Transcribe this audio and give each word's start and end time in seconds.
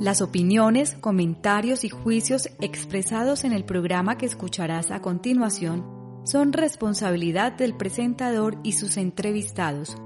Las 0.00 0.22
opiniones, 0.22 0.94
comentarios 0.94 1.84
y 1.84 1.90
juicios 1.90 2.48
expresados 2.62 3.44
en 3.44 3.52
el 3.52 3.66
programa 3.66 4.16
que 4.16 4.24
escucharás 4.24 4.90
a 4.90 5.02
continuación 5.02 5.84
son 6.24 6.54
responsabilidad 6.54 7.52
del 7.52 7.76
presentador 7.76 8.56
y 8.62 8.72
sus 8.72 8.96
entrevistados, 8.96 9.98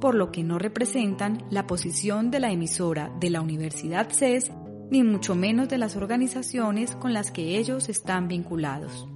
por 0.00 0.16
lo 0.16 0.32
que 0.32 0.42
no 0.42 0.58
representan 0.58 1.46
la 1.48 1.68
posición 1.68 2.32
de 2.32 2.40
la 2.40 2.50
emisora 2.50 3.12
de 3.20 3.30
la 3.30 3.40
Universidad 3.40 4.10
CES 4.10 4.50
ni 4.90 5.04
mucho 5.04 5.36
menos 5.36 5.68
de 5.68 5.78
las 5.78 5.94
organizaciones 5.94 6.96
con 6.96 7.12
las 7.12 7.30
que 7.30 7.56
ellos 7.56 7.88
están 7.88 8.26
vinculados. 8.26 9.06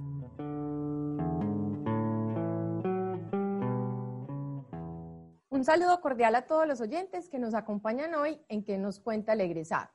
Un 5.49 5.65
saludo 5.65 5.99
cordial 5.99 6.35
a 6.35 6.45
todos 6.45 6.65
los 6.65 6.79
oyentes 6.79 7.27
que 7.27 7.37
nos 7.37 7.53
acompañan 7.53 8.15
hoy 8.15 8.39
en 8.47 8.63
que 8.63 8.77
nos 8.77 9.01
cuenta 9.01 9.33
el 9.33 9.41
egresado 9.41 9.89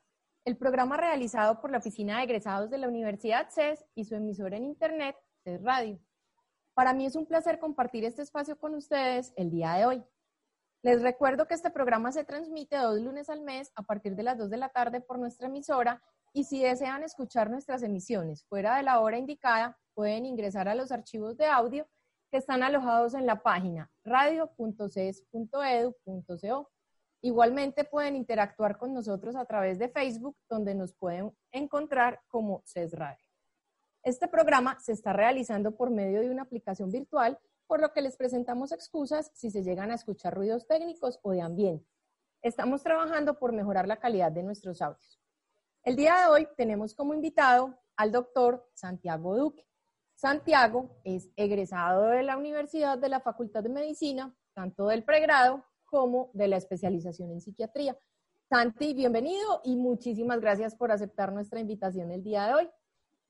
el 0.47 0.55
programa 0.55 0.95
realizado 0.95 1.59
por 1.59 1.71
la 1.71 1.79
Oficina 1.79 2.17
de 2.17 2.23
Egresados 2.23 2.69
de 2.69 2.77
la 2.77 2.87
Universidad 2.87 3.49
CES 3.49 3.83
y 3.95 4.05
su 4.05 4.15
emisora 4.15 4.55
en 4.55 4.63
Internet, 4.63 5.17
CES 5.43 5.61
Radio. 5.61 5.99
Para 6.73 6.93
mí 6.93 7.05
es 7.05 7.17
un 7.17 7.25
placer 7.25 7.59
compartir 7.59 8.05
este 8.05 8.21
espacio 8.21 8.57
con 8.57 8.73
ustedes 8.73 9.33
el 9.35 9.51
día 9.51 9.73
de 9.73 9.85
hoy. 9.85 10.01
Les 10.83 11.01
recuerdo 11.01 11.47
que 11.47 11.53
este 11.53 11.69
programa 11.69 12.13
se 12.13 12.23
transmite 12.23 12.77
dos 12.77 12.97
lunes 13.01 13.29
al 13.29 13.41
mes 13.41 13.73
a 13.75 13.83
partir 13.83 14.15
de 14.15 14.23
las 14.23 14.37
2 14.37 14.49
de 14.49 14.55
la 14.55 14.69
tarde 14.69 15.01
por 15.01 15.19
nuestra 15.19 15.47
emisora 15.47 16.01
y 16.31 16.45
si 16.45 16.63
desean 16.63 17.03
escuchar 17.03 17.49
nuestras 17.49 17.83
emisiones 17.83 18.45
fuera 18.45 18.77
de 18.77 18.83
la 18.83 19.01
hora 19.01 19.17
indicada, 19.17 19.77
pueden 19.95 20.25
ingresar 20.25 20.69
a 20.69 20.75
los 20.75 20.93
archivos 20.93 21.35
de 21.35 21.47
audio 21.47 21.85
que 22.31 22.37
están 22.37 22.63
alojados 22.63 23.15
en 23.15 23.25
la 23.25 23.43
página 23.43 23.91
radio.ces.edu.co. 24.05 26.71
Igualmente 27.21 27.83
pueden 27.83 28.15
interactuar 28.15 28.77
con 28.77 28.93
nosotros 28.93 29.35
a 29.35 29.45
través 29.45 29.79
de 29.79 29.89
Facebook, 29.89 30.37
donde 30.47 30.75
nos 30.75 30.93
pueden 30.93 31.35
encontrar 31.51 32.21
como 32.27 32.61
CES 32.65 32.93
Radio. 32.93 33.23
Este 34.03 34.27
programa 34.27 34.79
se 34.79 34.93
está 34.93 35.13
realizando 35.13 35.75
por 35.75 35.89
medio 35.89 36.21
de 36.21 36.29
una 36.29 36.43
aplicación 36.43 36.91
virtual, 36.91 37.39
por 37.65 37.81
lo 37.81 37.91
que 37.91 38.01
les 38.01 38.15
presentamos 38.15 38.71
excusas 38.71 39.31
si 39.33 39.51
se 39.51 39.63
llegan 39.63 39.91
a 39.91 39.95
escuchar 39.95 40.33
ruidos 40.33 40.67
técnicos 40.67 41.19
o 41.23 41.31
de 41.31 41.41
ambiente. 41.41 41.85
Estamos 42.41 42.83
trabajando 42.83 43.37
por 43.39 43.51
mejorar 43.51 43.87
la 43.87 43.97
calidad 43.97 44.31
de 44.31 44.43
nuestros 44.43 44.81
audios. 44.81 45.19
El 45.83 45.95
día 45.95 46.17
de 46.17 46.27
hoy 46.27 46.47
tenemos 46.55 46.93
como 46.93 47.13
invitado 47.13 47.77
al 47.95 48.11
doctor 48.11 48.69
Santiago 48.73 49.35
Duque. 49.35 49.67
Santiago 50.15 50.89
es 51.03 51.29
egresado 51.35 52.05
de 52.05 52.23
la 52.23 52.37
Universidad 52.37 52.97
de 52.97 53.09
la 53.09 53.19
Facultad 53.19 53.63
de 53.63 53.69
Medicina, 53.69 54.33
tanto 54.53 54.87
del 54.87 55.03
pregrado 55.03 55.65
como 55.87 56.29
de 56.33 56.47
la 56.47 56.57
especialización 56.57 57.31
en 57.31 57.41
psiquiatría. 57.41 57.97
Santi, 58.49 58.93
bienvenido 58.93 59.61
y 59.63 59.75
muchísimas 59.75 60.39
gracias 60.39 60.75
por 60.75 60.91
aceptar 60.91 61.33
nuestra 61.33 61.59
invitación 61.59 62.11
el 62.11 62.23
día 62.23 62.45
de 62.47 62.53
hoy. 62.53 62.69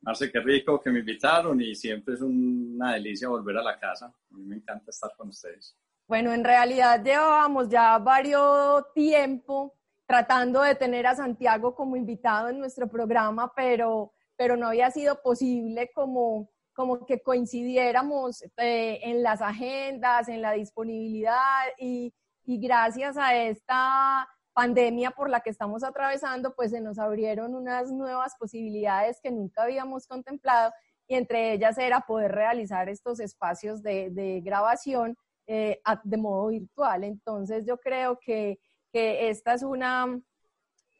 Marce, 0.01 0.31
qué 0.31 0.39
rico 0.39 0.79
que 0.79 0.91
me 0.91 0.99
invitaron 0.99 1.59
y 1.61 1.73
siempre 1.73 2.15
es 2.15 2.21
una 2.21 2.93
delicia 2.93 3.29
volver 3.29 3.57
a 3.57 3.63
la 3.63 3.79
casa. 3.79 4.07
A 4.07 4.35
mí 4.35 4.43
me 4.43 4.57
encanta 4.57 4.91
estar 4.91 5.11
con 5.17 5.29
ustedes. 5.29 5.75
Bueno, 6.07 6.33
en 6.33 6.43
realidad 6.43 7.03
llevábamos 7.03 7.69
ya 7.69 7.97
varios 7.97 8.93
tiempo 8.93 9.73
tratando 10.05 10.61
de 10.61 10.75
tener 10.75 11.05
a 11.07 11.15
Santiago 11.15 11.75
como 11.75 11.95
invitado 11.95 12.49
en 12.49 12.59
nuestro 12.59 12.87
programa, 12.87 13.51
pero, 13.55 14.13
pero 14.35 14.55
no 14.55 14.67
había 14.67 14.89
sido 14.91 15.21
posible 15.21 15.91
como, 15.93 16.49
como 16.73 17.05
que 17.05 17.21
coincidiéramos 17.21 18.43
eh, 18.57 18.99
en 19.03 19.23
las 19.23 19.41
agendas, 19.41 20.29
en 20.29 20.41
la 20.41 20.53
disponibilidad 20.53 21.65
y, 21.79 22.13
y 22.47 22.57
gracias 22.59 23.17
a 23.17 23.35
esta 23.35 24.27
pandemia 24.53 25.11
por 25.11 25.29
la 25.29 25.41
que 25.41 25.49
estamos 25.49 25.83
atravesando, 25.83 26.55
pues 26.55 26.71
se 26.71 26.79
nos 26.79 26.97
abrieron 26.97 27.53
unas 27.53 27.91
nuevas 27.91 28.35
posibilidades 28.39 29.19
que 29.21 29.31
nunca 29.31 29.63
habíamos 29.63 30.07
contemplado 30.07 30.71
y 31.07 31.15
entre 31.15 31.51
ellas 31.51 31.77
era 31.77 31.99
poder 31.99 32.31
realizar 32.31 32.87
estos 32.87 33.19
espacios 33.19 33.83
de, 33.83 34.41
grabación 34.45 35.17
eh, 35.45 35.81
de 36.05 36.17
modo 36.17 36.47
virtual. 36.47 37.03
Entonces 37.03 37.65
yo 37.65 37.77
creo 37.77 38.17
que, 38.17 38.59
que, 38.93 39.29
esta 39.29 39.53
es 39.53 39.63
una 39.63 40.17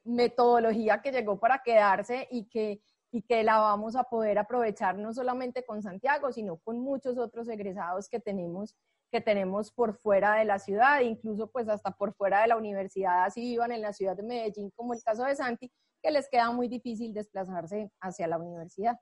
metodología 0.04 1.02
que 1.02 1.14
llegó 1.14 1.40
para 1.40 1.64
quedarse 1.64 2.28
y 2.30 2.44
que, 2.50 2.82
y 3.10 3.22
que 3.22 3.42
la 3.44 3.58
vamos 3.58 3.96
a 3.96 4.04
poder 4.04 4.38
aprovechar 4.38 4.98
no 4.98 5.14
solamente 5.14 5.66
con 5.66 5.82
Santiago, 5.82 6.34
sino 6.34 6.58
con 6.58 6.78
muchos 6.80 7.18
otros 7.18 7.48
egresados 7.48 8.10
que 8.10 8.20
tenemos 8.20 8.76
que 9.12 9.22
tenemos 9.22 9.72
por 9.72 9.98
fuera 9.98 10.36
de 10.36 10.46
la 10.46 10.60
ciudad, 10.60 11.02
incluso 11.02 11.50
pues 11.50 11.70
hasta 11.70 11.92
por 11.92 12.14
fuera 12.14 12.42
de 12.42 12.48
la 12.48 12.58
universidad, 12.58 13.24
así 13.24 13.42
vivan 13.42 13.72
en 13.72 13.82
la 13.82 13.94
ciudad 13.94 14.16
de 14.16 14.24
Medellín, 14.24 14.72
como 14.76 14.94
el 14.94 15.04
caso 15.04 15.24
de 15.24 15.36
Santi, 15.36 15.72
que 16.02 16.12
les 16.12 16.30
queda 16.30 16.52
muy 16.52 16.68
difícil 16.68 17.14
desplazarse 17.14 17.92
hacia 18.02 18.28
la 18.28 18.38
universidad. 18.38 18.98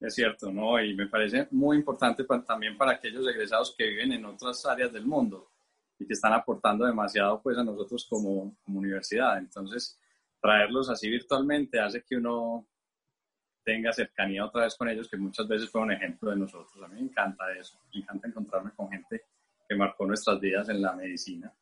Es 0.00 0.14
cierto, 0.14 0.52
¿no? 0.52 0.80
Y 0.80 0.94
me 0.94 1.08
parece 1.08 1.48
muy 1.50 1.76
importante 1.76 2.24
también 2.46 2.78
para 2.78 2.92
aquellos 2.92 3.26
egresados 3.26 3.74
que 3.76 3.84
viven 3.84 4.12
en 4.12 4.24
otras 4.24 4.64
áreas 4.64 4.92
del 4.92 5.04
mundo 5.04 5.50
y 5.98 6.06
que 6.06 6.12
están 6.12 6.32
aportando 6.32 6.86
demasiado 6.86 7.42
pues 7.42 7.58
a 7.58 7.64
nosotros 7.64 8.06
como, 8.08 8.56
como 8.64 8.78
universidad. 8.78 9.38
Entonces, 9.38 9.98
traerlos 10.40 10.88
así 10.88 11.10
virtualmente 11.10 11.80
hace 11.80 12.04
que 12.04 12.16
uno 12.16 12.68
tenga 13.64 13.92
cercanía 13.92 14.44
otra 14.44 14.64
vez 14.64 14.76
con 14.76 14.88
ellos, 14.88 15.08
que 15.08 15.16
muchas 15.16 15.46
veces 15.46 15.70
fue 15.70 15.80
un 15.80 15.92
ejemplo 15.92 16.30
de 16.30 16.36
nosotros. 16.36 16.82
A 16.82 16.88
mí 16.88 16.94
me 16.94 17.08
encanta 17.08 17.44
eso, 17.52 17.78
me 17.92 18.00
encanta 18.00 18.28
encontrarme 18.28 18.72
con 18.74 18.90
gente 18.90 19.22
que 19.68 19.74
marcó 19.76 20.06
nuestras 20.06 20.40
vidas 20.40 20.68
en 20.68 20.80
la 20.80 20.94
medicina. 20.94 21.52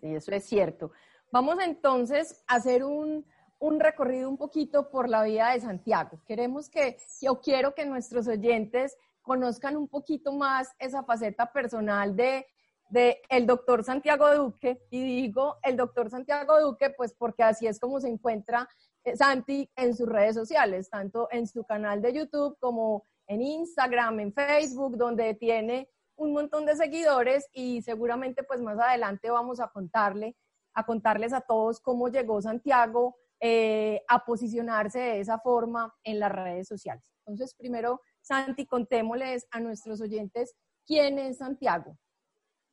Sí, 0.00 0.14
eso 0.14 0.32
es 0.32 0.44
cierto. 0.44 0.92
Vamos 1.32 1.56
entonces 1.62 2.44
a 2.46 2.56
hacer 2.56 2.84
un, 2.84 3.26
un 3.58 3.80
recorrido 3.80 4.28
un 4.28 4.36
poquito 4.36 4.90
por 4.90 5.08
la 5.08 5.22
vida 5.24 5.52
de 5.52 5.60
Santiago. 5.60 6.20
Queremos 6.26 6.68
que, 6.68 6.98
yo 7.20 7.40
quiero 7.40 7.74
que 7.74 7.86
nuestros 7.86 8.28
oyentes 8.28 8.96
conozcan 9.22 9.76
un 9.76 9.88
poquito 9.88 10.32
más 10.32 10.74
esa 10.78 11.02
faceta 11.02 11.52
personal 11.52 12.14
de, 12.16 12.46
de 12.88 13.20
el 13.28 13.46
doctor 13.46 13.84
Santiago 13.84 14.34
Duque. 14.34 14.82
Y 14.90 15.02
digo 15.02 15.56
el 15.62 15.76
doctor 15.76 16.10
Santiago 16.10 16.60
Duque, 16.60 16.90
pues 16.90 17.14
porque 17.14 17.42
así 17.42 17.66
es 17.66 17.78
como 17.78 18.00
se 18.00 18.08
encuentra 18.08 18.68
eh, 19.04 19.16
Santi 19.16 19.70
en 19.76 19.94
sus 19.94 20.08
redes 20.08 20.34
sociales, 20.34 20.90
tanto 20.90 21.28
en 21.30 21.46
su 21.46 21.64
canal 21.64 22.02
de 22.02 22.12
YouTube 22.12 22.56
como 22.60 23.04
en 23.26 23.42
Instagram, 23.42 24.20
en 24.20 24.32
Facebook, 24.32 24.96
donde 24.96 25.34
tiene 25.34 25.90
un 26.16 26.32
montón 26.32 26.66
de 26.66 26.76
seguidores 26.76 27.48
y 27.52 27.82
seguramente 27.82 28.42
pues 28.42 28.60
más 28.60 28.78
adelante 28.78 29.30
vamos 29.30 29.60
a 29.60 29.68
contarle, 29.68 30.36
a 30.74 30.84
contarles 30.84 31.32
a 31.32 31.40
todos 31.40 31.80
cómo 31.80 32.08
llegó 32.08 32.42
Santiago 32.42 33.16
eh, 33.40 34.02
a 34.08 34.24
posicionarse 34.24 34.98
de 34.98 35.20
esa 35.20 35.38
forma 35.38 35.94
en 36.02 36.18
las 36.18 36.32
redes 36.32 36.66
sociales. 36.66 37.04
Entonces, 37.20 37.54
primero, 37.54 38.00
Santi, 38.20 38.66
contémosles 38.66 39.46
a 39.52 39.60
nuestros 39.60 40.00
oyentes 40.00 40.56
quién 40.84 41.20
es 41.20 41.38
Santiago. 41.38 41.96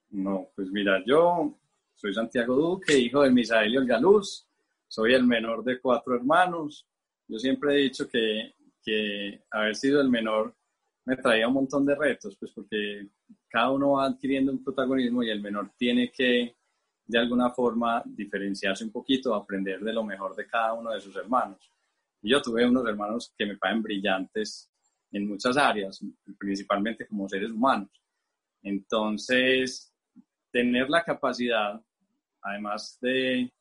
No, 0.09 0.49
pues 0.55 0.69
mira, 0.69 1.03
yo 1.05 1.57
soy 1.93 2.13
Santiago 2.13 2.55
Duque, 2.55 2.97
hijo 2.97 3.23
de 3.23 3.31
Misael 3.31 3.73
y 3.73 3.77
Olga 3.77 3.99
soy 4.87 5.13
el 5.13 5.25
menor 5.25 5.63
de 5.63 5.79
cuatro 5.79 6.15
hermanos. 6.15 6.87
Yo 7.27 7.39
siempre 7.39 7.73
he 7.73 7.83
dicho 7.83 8.07
que, 8.07 8.53
que 8.81 9.43
haber 9.51 9.75
sido 9.75 9.99
el 9.99 10.09
menor 10.09 10.55
me 11.05 11.17
traía 11.17 11.47
un 11.47 11.53
montón 11.53 11.85
de 11.85 11.95
retos, 11.95 12.35
pues 12.39 12.51
porque 12.51 13.07
cada 13.47 13.71
uno 13.71 13.91
va 13.91 14.05
adquiriendo 14.05 14.51
un 14.51 14.63
protagonismo 14.63 15.23
y 15.23 15.29
el 15.29 15.41
menor 15.41 15.71
tiene 15.77 16.11
que 16.11 16.55
de 17.05 17.19
alguna 17.19 17.51
forma 17.51 18.01
diferenciarse 18.05 18.83
un 18.83 18.91
poquito, 18.91 19.35
aprender 19.35 19.79
de 19.81 19.93
lo 19.93 20.03
mejor 20.03 20.35
de 20.35 20.47
cada 20.47 20.73
uno 20.73 20.91
de 20.91 20.99
sus 20.99 21.15
hermanos. 21.15 21.71
Y 22.21 22.31
yo 22.31 22.41
tuve 22.41 22.65
unos 22.65 22.87
hermanos 22.87 23.33
que 23.37 23.45
me 23.45 23.57
parecen 23.57 23.83
brillantes 23.83 24.71
en 25.11 25.27
muchas 25.27 25.55
áreas, 25.57 26.03
principalmente 26.37 27.05
como 27.05 27.29
seres 27.29 27.51
humanos. 27.51 27.91
Entonces, 28.63 29.93
tener 30.55 30.89
la 30.89 31.03
capacidad, 31.03 31.81
además 32.41 32.97
de 33.01 33.51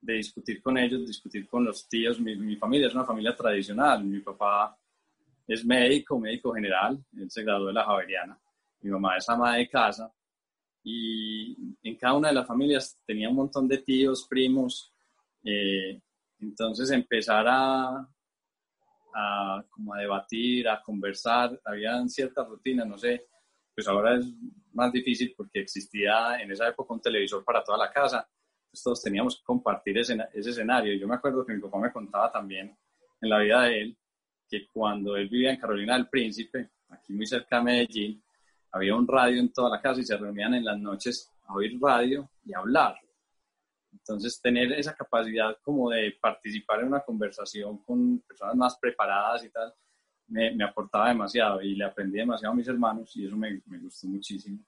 de 0.00 0.14
discutir 0.14 0.62
con 0.62 0.78
ellos, 0.78 1.06
discutir 1.06 1.46
con 1.46 1.64
los 1.64 1.88
tíos. 1.88 2.18
Mi, 2.20 2.56
familia 2.56 2.88
es 2.88 2.94
una 2.94 3.04
familia 3.04 3.36
tradicional. 3.36 4.02
Mi 4.04 4.20
papá 4.20 4.76
es 5.46 5.64
médico, 5.64 6.18
médico 6.18 6.52
general, 6.52 6.98
él 7.16 7.30
se 7.30 7.42
graduó 7.42 7.66
de 7.66 7.72
la 7.74 7.84
Javeriana. 7.84 8.38
Mi 8.80 8.90
mamá 8.90 9.16
es 9.16 9.28
ama 9.28 9.56
de 9.56 9.68
casa. 9.68 10.12
Y 10.82 11.76
en 11.82 11.96
cada 11.96 12.14
una 12.14 12.28
de 12.28 12.34
las 12.34 12.46
familias 12.46 12.98
tenía 13.04 13.28
un 13.28 13.36
montón 13.36 13.68
de 13.68 13.78
tíos, 13.78 14.26
primos. 14.28 14.94
Eh, 15.44 16.00
entonces 16.38 16.90
empezar 16.90 17.46
a, 17.46 18.08
a, 19.14 19.64
como 19.68 19.92
a 19.92 19.98
debatir, 19.98 20.68
a 20.68 20.80
conversar, 20.80 21.60
había 21.64 22.06
ciertas 22.08 22.48
rutinas, 22.48 22.86
no 22.86 22.96
sé, 22.96 23.26
pues 23.80 23.88
ahora 23.88 24.16
es 24.16 24.26
más 24.74 24.92
difícil 24.92 25.32
porque 25.34 25.60
existía 25.60 26.38
en 26.38 26.52
esa 26.52 26.68
época 26.68 26.92
un 26.92 27.00
televisor 27.00 27.42
para 27.42 27.64
toda 27.64 27.78
la 27.78 27.90
casa 27.90 28.28
pues, 28.70 28.82
todos 28.82 29.02
teníamos 29.02 29.38
que 29.38 29.42
compartir 29.42 29.96
ese, 29.96 30.18
ese 30.34 30.50
escenario. 30.50 30.92
Yo 30.94 31.08
me 31.08 31.14
acuerdo 31.14 31.46
que 31.46 31.54
mi 31.54 31.60
papá 31.60 31.78
me 31.78 31.90
contaba 31.90 32.30
también 32.30 32.76
en 33.20 33.28
la 33.30 33.38
vida 33.38 33.62
de 33.62 33.80
él 33.80 33.98
que 34.46 34.66
cuando 34.68 35.16
él 35.16 35.28
vivía 35.28 35.50
en 35.50 35.58
Carolina 35.58 35.94
del 35.94 36.08
Príncipe, 36.08 36.70
aquí 36.90 37.14
muy 37.14 37.26
cerca 37.26 37.56
de 37.56 37.62
Medellín, 37.62 38.22
había 38.72 38.94
un 38.94 39.08
radio 39.08 39.40
en 39.40 39.50
toda 39.50 39.70
la 39.70 39.80
casa 39.80 40.00
y 40.00 40.04
se 40.04 40.16
reunían 40.16 40.54
en 40.54 40.64
las 40.64 40.78
noches 40.78 41.30
a 41.46 41.54
oír 41.54 41.78
radio 41.80 42.28
y 42.44 42.52
a 42.52 42.58
hablar. 42.58 42.96
Entonces, 43.92 44.40
tener 44.42 44.72
esa 44.72 44.94
capacidad 44.94 45.56
como 45.62 45.88
de 45.88 46.18
participar 46.20 46.80
en 46.80 46.88
una 46.88 47.00
conversación 47.00 47.78
con 47.78 48.18
personas 48.20 48.56
más 48.56 48.78
preparadas 48.78 49.42
y 49.44 49.50
tal, 49.50 49.72
me, 50.30 50.54
me 50.54 50.64
aportaba 50.64 51.08
demasiado 51.08 51.60
y 51.60 51.74
le 51.74 51.84
aprendí 51.84 52.18
demasiado 52.18 52.52
a 52.52 52.56
mis 52.56 52.68
hermanos 52.68 53.14
y 53.16 53.26
eso 53.26 53.36
me, 53.36 53.60
me 53.66 53.78
gustó 53.78 54.06
muchísimo. 54.08 54.58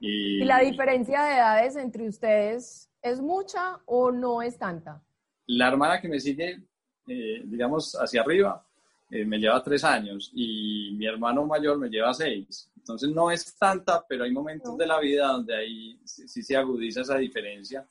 Y, 0.00 0.44
la 0.44 0.60
diferencia 0.60 1.22
de 1.22 1.34
edades 1.34 1.76
entre 1.76 2.08
ustedes 2.08 2.90
es 3.00 3.20
mucha 3.20 3.80
o 3.86 4.10
no 4.10 4.42
es 4.42 4.58
tanta? 4.58 5.02
La 5.46 5.68
hermana 5.68 6.00
que 6.00 6.08
me 6.08 6.20
sigue, 6.20 6.60
eh, 7.06 7.42
digamos, 7.44 7.94
hacia 7.94 8.20
arriba, 8.20 8.66
eh, 9.10 9.24
me 9.24 9.38
lleva 9.38 9.62
tres 9.62 9.84
años 9.84 10.30
y 10.34 10.92
mi 10.98 11.06
hermano 11.06 11.46
mayor 11.46 11.78
me 11.78 11.88
lleva 11.88 12.12
seis. 12.12 12.70
Entonces 12.76 13.10
no 13.10 13.30
es 13.30 13.56
tanta, 13.56 14.04
pero 14.08 14.24
hay 14.24 14.32
momentos 14.32 14.76
de 14.76 14.86
la 14.86 14.98
vida 15.00 15.28
donde 15.28 15.56
ahí 15.56 16.00
sí, 16.04 16.42
se 16.42 16.56
agudiza 16.56 17.02
esa 17.02 17.16
diferencia. 17.16 17.86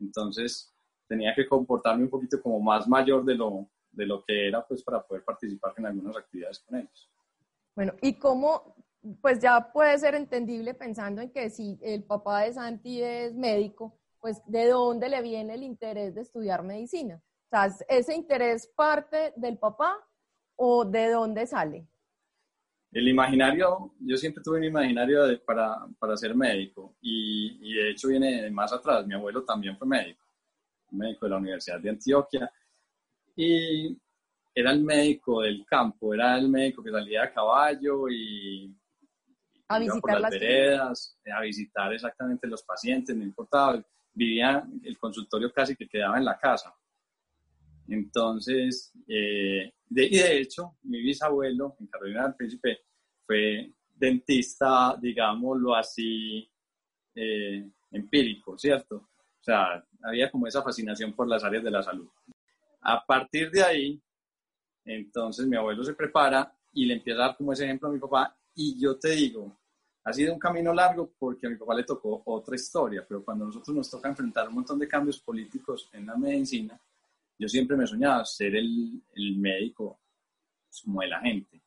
Entonces 0.00 0.72
tenía 1.06 1.34
que 1.34 1.46
comportarme 1.46 2.04
un 2.04 2.10
poquito 2.10 2.40
como 2.40 2.58
más 2.60 2.88
mayor 2.88 3.24
de 3.24 3.34
lo, 3.34 3.68
de 3.94 4.06
lo 4.06 4.24
que 4.24 4.48
era, 4.48 4.66
pues 4.66 4.82
para 4.82 5.02
poder 5.02 5.24
participar 5.24 5.74
en 5.76 5.86
algunas 5.86 6.16
actividades 6.16 6.60
con 6.60 6.78
ellos. 6.78 7.10
Bueno, 7.74 7.94
¿y 8.00 8.14
cómo, 8.14 8.76
pues 9.20 9.40
ya 9.40 9.72
puede 9.72 9.98
ser 9.98 10.14
entendible 10.14 10.74
pensando 10.74 11.22
en 11.22 11.30
que 11.30 11.50
si 11.50 11.78
el 11.82 12.04
papá 12.04 12.42
de 12.42 12.52
Santi 12.52 13.02
es 13.02 13.34
médico, 13.34 13.98
pues 14.20 14.40
de 14.46 14.68
dónde 14.68 15.08
le 15.08 15.22
viene 15.22 15.54
el 15.54 15.62
interés 15.62 16.14
de 16.14 16.22
estudiar 16.22 16.62
medicina? 16.62 17.16
O 17.16 17.48
sea, 17.50 17.66
¿ese 17.88 18.14
interés 18.14 18.66
parte 18.66 19.32
del 19.36 19.58
papá 19.58 19.96
o 20.56 20.84
de 20.84 21.10
dónde 21.10 21.46
sale? 21.46 21.86
El 22.92 23.08
imaginario, 23.08 23.92
yo 23.98 24.16
siempre 24.16 24.42
tuve 24.42 24.58
un 24.58 24.64
imaginario 24.64 25.22
para, 25.44 25.84
para, 25.98 26.16
ser 26.16 26.32
médico 26.32 26.94
y, 27.00 27.58
y, 27.60 27.74
de 27.74 27.90
hecho 27.90 28.06
viene 28.06 28.48
más 28.52 28.72
atrás. 28.72 29.04
Mi 29.04 29.14
abuelo 29.14 29.42
también 29.44 29.76
fue 29.76 29.88
médico, 29.88 30.24
médico 30.92 31.26
de 31.26 31.30
la 31.30 31.38
Universidad 31.38 31.80
de 31.80 31.90
Antioquia 31.90 32.48
y 33.36 33.98
era 34.54 34.70
el 34.70 34.82
médico 34.82 35.42
del 35.42 35.64
campo, 35.66 36.14
era 36.14 36.38
el 36.38 36.48
médico 36.48 36.82
que 36.82 36.90
salía 36.90 37.24
a 37.24 37.32
caballo 37.32 38.08
y 38.08 38.72
a 39.68 39.78
visitar 39.78 40.20
las, 40.20 40.30
veredas, 40.30 41.18
a 41.34 41.40
visitar 41.40 41.92
exactamente 41.92 42.46
los 42.46 42.62
pacientes, 42.62 43.16
no 43.16 43.24
importaba, 43.24 43.82
vivía 44.12 44.64
el 44.84 44.98
consultorio 44.98 45.52
casi 45.52 45.74
que 45.74 45.88
quedaba 45.88 46.18
en 46.18 46.24
la 46.24 46.38
casa. 46.38 46.74
Entonces, 47.88 48.92
eh, 49.08 49.72
de, 49.86 50.04
y 50.04 50.16
de 50.16 50.38
hecho, 50.38 50.76
mi 50.82 51.02
bisabuelo 51.02 51.76
en 51.80 51.86
Carolina 51.88 52.24
del 52.24 52.34
Príncipe 52.34 52.80
fue 53.26 53.72
dentista, 53.94 54.96
digámoslo 55.00 55.74
así, 55.74 56.48
eh, 57.14 57.68
empírico, 57.90 58.56
¿cierto? 58.58 58.96
O 58.96 59.42
sea, 59.42 59.84
había 60.02 60.30
como 60.30 60.46
esa 60.46 60.62
fascinación 60.62 61.12
por 61.12 61.28
las 61.28 61.44
áreas 61.44 61.64
de 61.64 61.70
la 61.70 61.82
salud. 61.82 62.08
A 62.84 63.04
partir 63.04 63.50
de 63.50 63.62
ahí, 63.62 64.02
entonces 64.84 65.46
mi 65.46 65.56
abuelo 65.56 65.82
se 65.82 65.94
prepara 65.94 66.54
y 66.72 66.84
le 66.84 66.94
empieza 66.94 67.22
a 67.22 67.26
dar 67.28 67.36
como 67.36 67.52
ese 67.52 67.64
ejemplo 67.64 67.88
a 67.88 67.92
mi 67.92 67.98
papá. 67.98 68.36
Y 68.54 68.78
yo 68.78 68.98
te 68.98 69.10
digo, 69.10 69.56
ha 70.04 70.12
sido 70.12 70.34
un 70.34 70.38
camino 70.38 70.74
largo 70.74 71.14
porque 71.18 71.46
a 71.46 71.50
mi 71.50 71.56
papá 71.56 71.74
le 71.74 71.84
tocó 71.84 72.22
otra 72.26 72.54
historia, 72.56 73.04
pero 73.08 73.24
cuando 73.24 73.46
nosotros 73.46 73.74
nos 73.74 73.90
toca 73.90 74.10
enfrentar 74.10 74.48
un 74.48 74.56
montón 74.56 74.78
de 74.78 74.86
cambios 74.86 75.18
políticos 75.18 75.88
en 75.92 76.06
la 76.06 76.16
medicina, 76.16 76.78
yo 77.38 77.48
siempre 77.48 77.74
me 77.76 77.86
soñaba 77.86 78.22
ser 78.26 78.54
el, 78.54 79.02
el 79.14 79.36
médico 79.38 79.98
pues, 80.68 80.82
como 80.82 81.00
de 81.00 81.08
la 81.08 81.20
gente, 81.20 81.62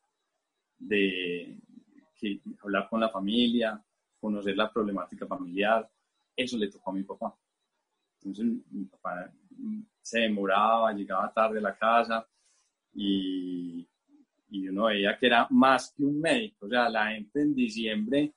de 0.78 1.58
que, 2.16 2.42
hablar 2.62 2.88
con 2.88 3.00
la 3.00 3.10
familia, 3.10 3.84
conocer 4.20 4.56
la 4.56 4.72
problemática 4.72 5.26
familiar, 5.26 5.90
eso 6.36 6.58
le 6.58 6.70
tocó 6.70 6.92
a 6.92 6.94
mi 6.94 7.04
papá. 7.04 7.36
Entonces 8.22 8.46
mi 8.70 8.86
papá 8.86 9.32
se 10.02 10.20
demoraba, 10.20 10.94
llegaba 10.94 11.32
tarde 11.34 11.60
a 11.60 11.62
la 11.62 11.78
casa 11.78 12.28
y, 12.94 13.88
y 14.50 14.68
uno 14.70 14.86
veía 14.86 15.18
que 15.18 15.28
era 15.28 15.48
más 15.50 15.94
que 15.96 16.04
un 16.04 16.20
médico, 16.20 16.66
o 16.66 16.70
sea, 16.70 16.90
la 16.90 17.12
gente 17.12 17.42
en 17.42 17.54
diciembre 17.54 18.34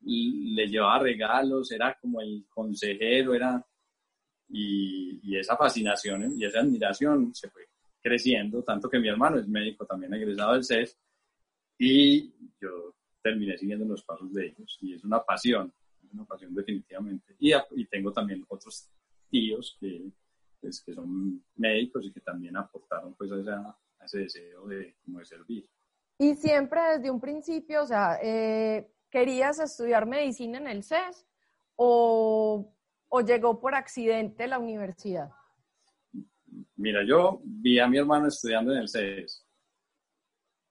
le 0.00 0.68
llevaba 0.68 1.00
regalos, 1.00 1.72
era 1.72 1.96
como 2.00 2.20
el 2.20 2.46
consejero, 2.48 3.34
era 3.34 3.64
y, 4.48 5.36
esa 5.36 5.56
fascinación 5.56 6.32
y 6.38 6.44
esa 6.44 6.60
admiración 6.60 7.34
se 7.34 7.50
fue 7.50 7.68
creciendo, 8.02 8.62
tanto 8.62 8.88
que 8.88 8.98
mi 8.98 9.08
hermano 9.08 9.38
es 9.38 9.48
médico 9.48 9.84
también 9.84 10.14
egresado 10.14 10.52
del 10.52 10.64
CES 10.64 10.96
y 11.78 12.32
yo 12.60 12.94
terminé 13.22 13.58
siguiendo 13.58 13.84
los 13.84 14.02
pasos 14.04 14.32
de 14.32 14.46
ellos 14.46 14.78
y 14.80 14.94
es 14.94 15.04
una 15.04 15.22
pasión, 15.22 15.72
una 16.12 16.24
pasión 16.24 16.54
definitivamente. 16.54 17.34
Y, 17.40 17.52
y 17.74 17.86
tengo 17.86 18.12
también 18.12 18.44
otros 18.48 18.88
tíos 19.28 19.76
que, 19.80 20.10
pues, 20.66 20.82
que 20.82 20.94
son 20.94 21.44
médicos 21.56 22.04
y 22.04 22.12
que 22.12 22.20
también 22.20 22.56
aportaron 22.56 23.14
pues 23.14 23.30
a, 23.32 23.78
ese 24.04 24.18
deseo 24.18 24.66
de, 24.66 24.96
como 25.04 25.18
de 25.18 25.24
servir. 25.24 25.70
Y 26.18 26.34
siempre 26.34 26.80
desde 26.96 27.10
un 27.10 27.20
principio, 27.20 27.82
o 27.82 27.86
sea, 27.86 28.18
eh, 28.22 28.90
¿querías 29.10 29.58
estudiar 29.58 30.06
medicina 30.06 30.58
en 30.58 30.66
el 30.68 30.82
CES 30.82 31.26
o 31.76 32.72
o 33.08 33.20
llegó 33.20 33.60
por 33.60 33.74
accidente 33.74 34.46
la 34.46 34.58
universidad? 34.58 35.30
Mira, 36.76 37.04
yo 37.06 37.40
vi 37.44 37.78
a 37.78 37.88
mi 37.88 37.98
hermano 37.98 38.28
estudiando 38.28 38.72
en 38.72 38.78
el 38.78 38.88
CES 38.88 39.46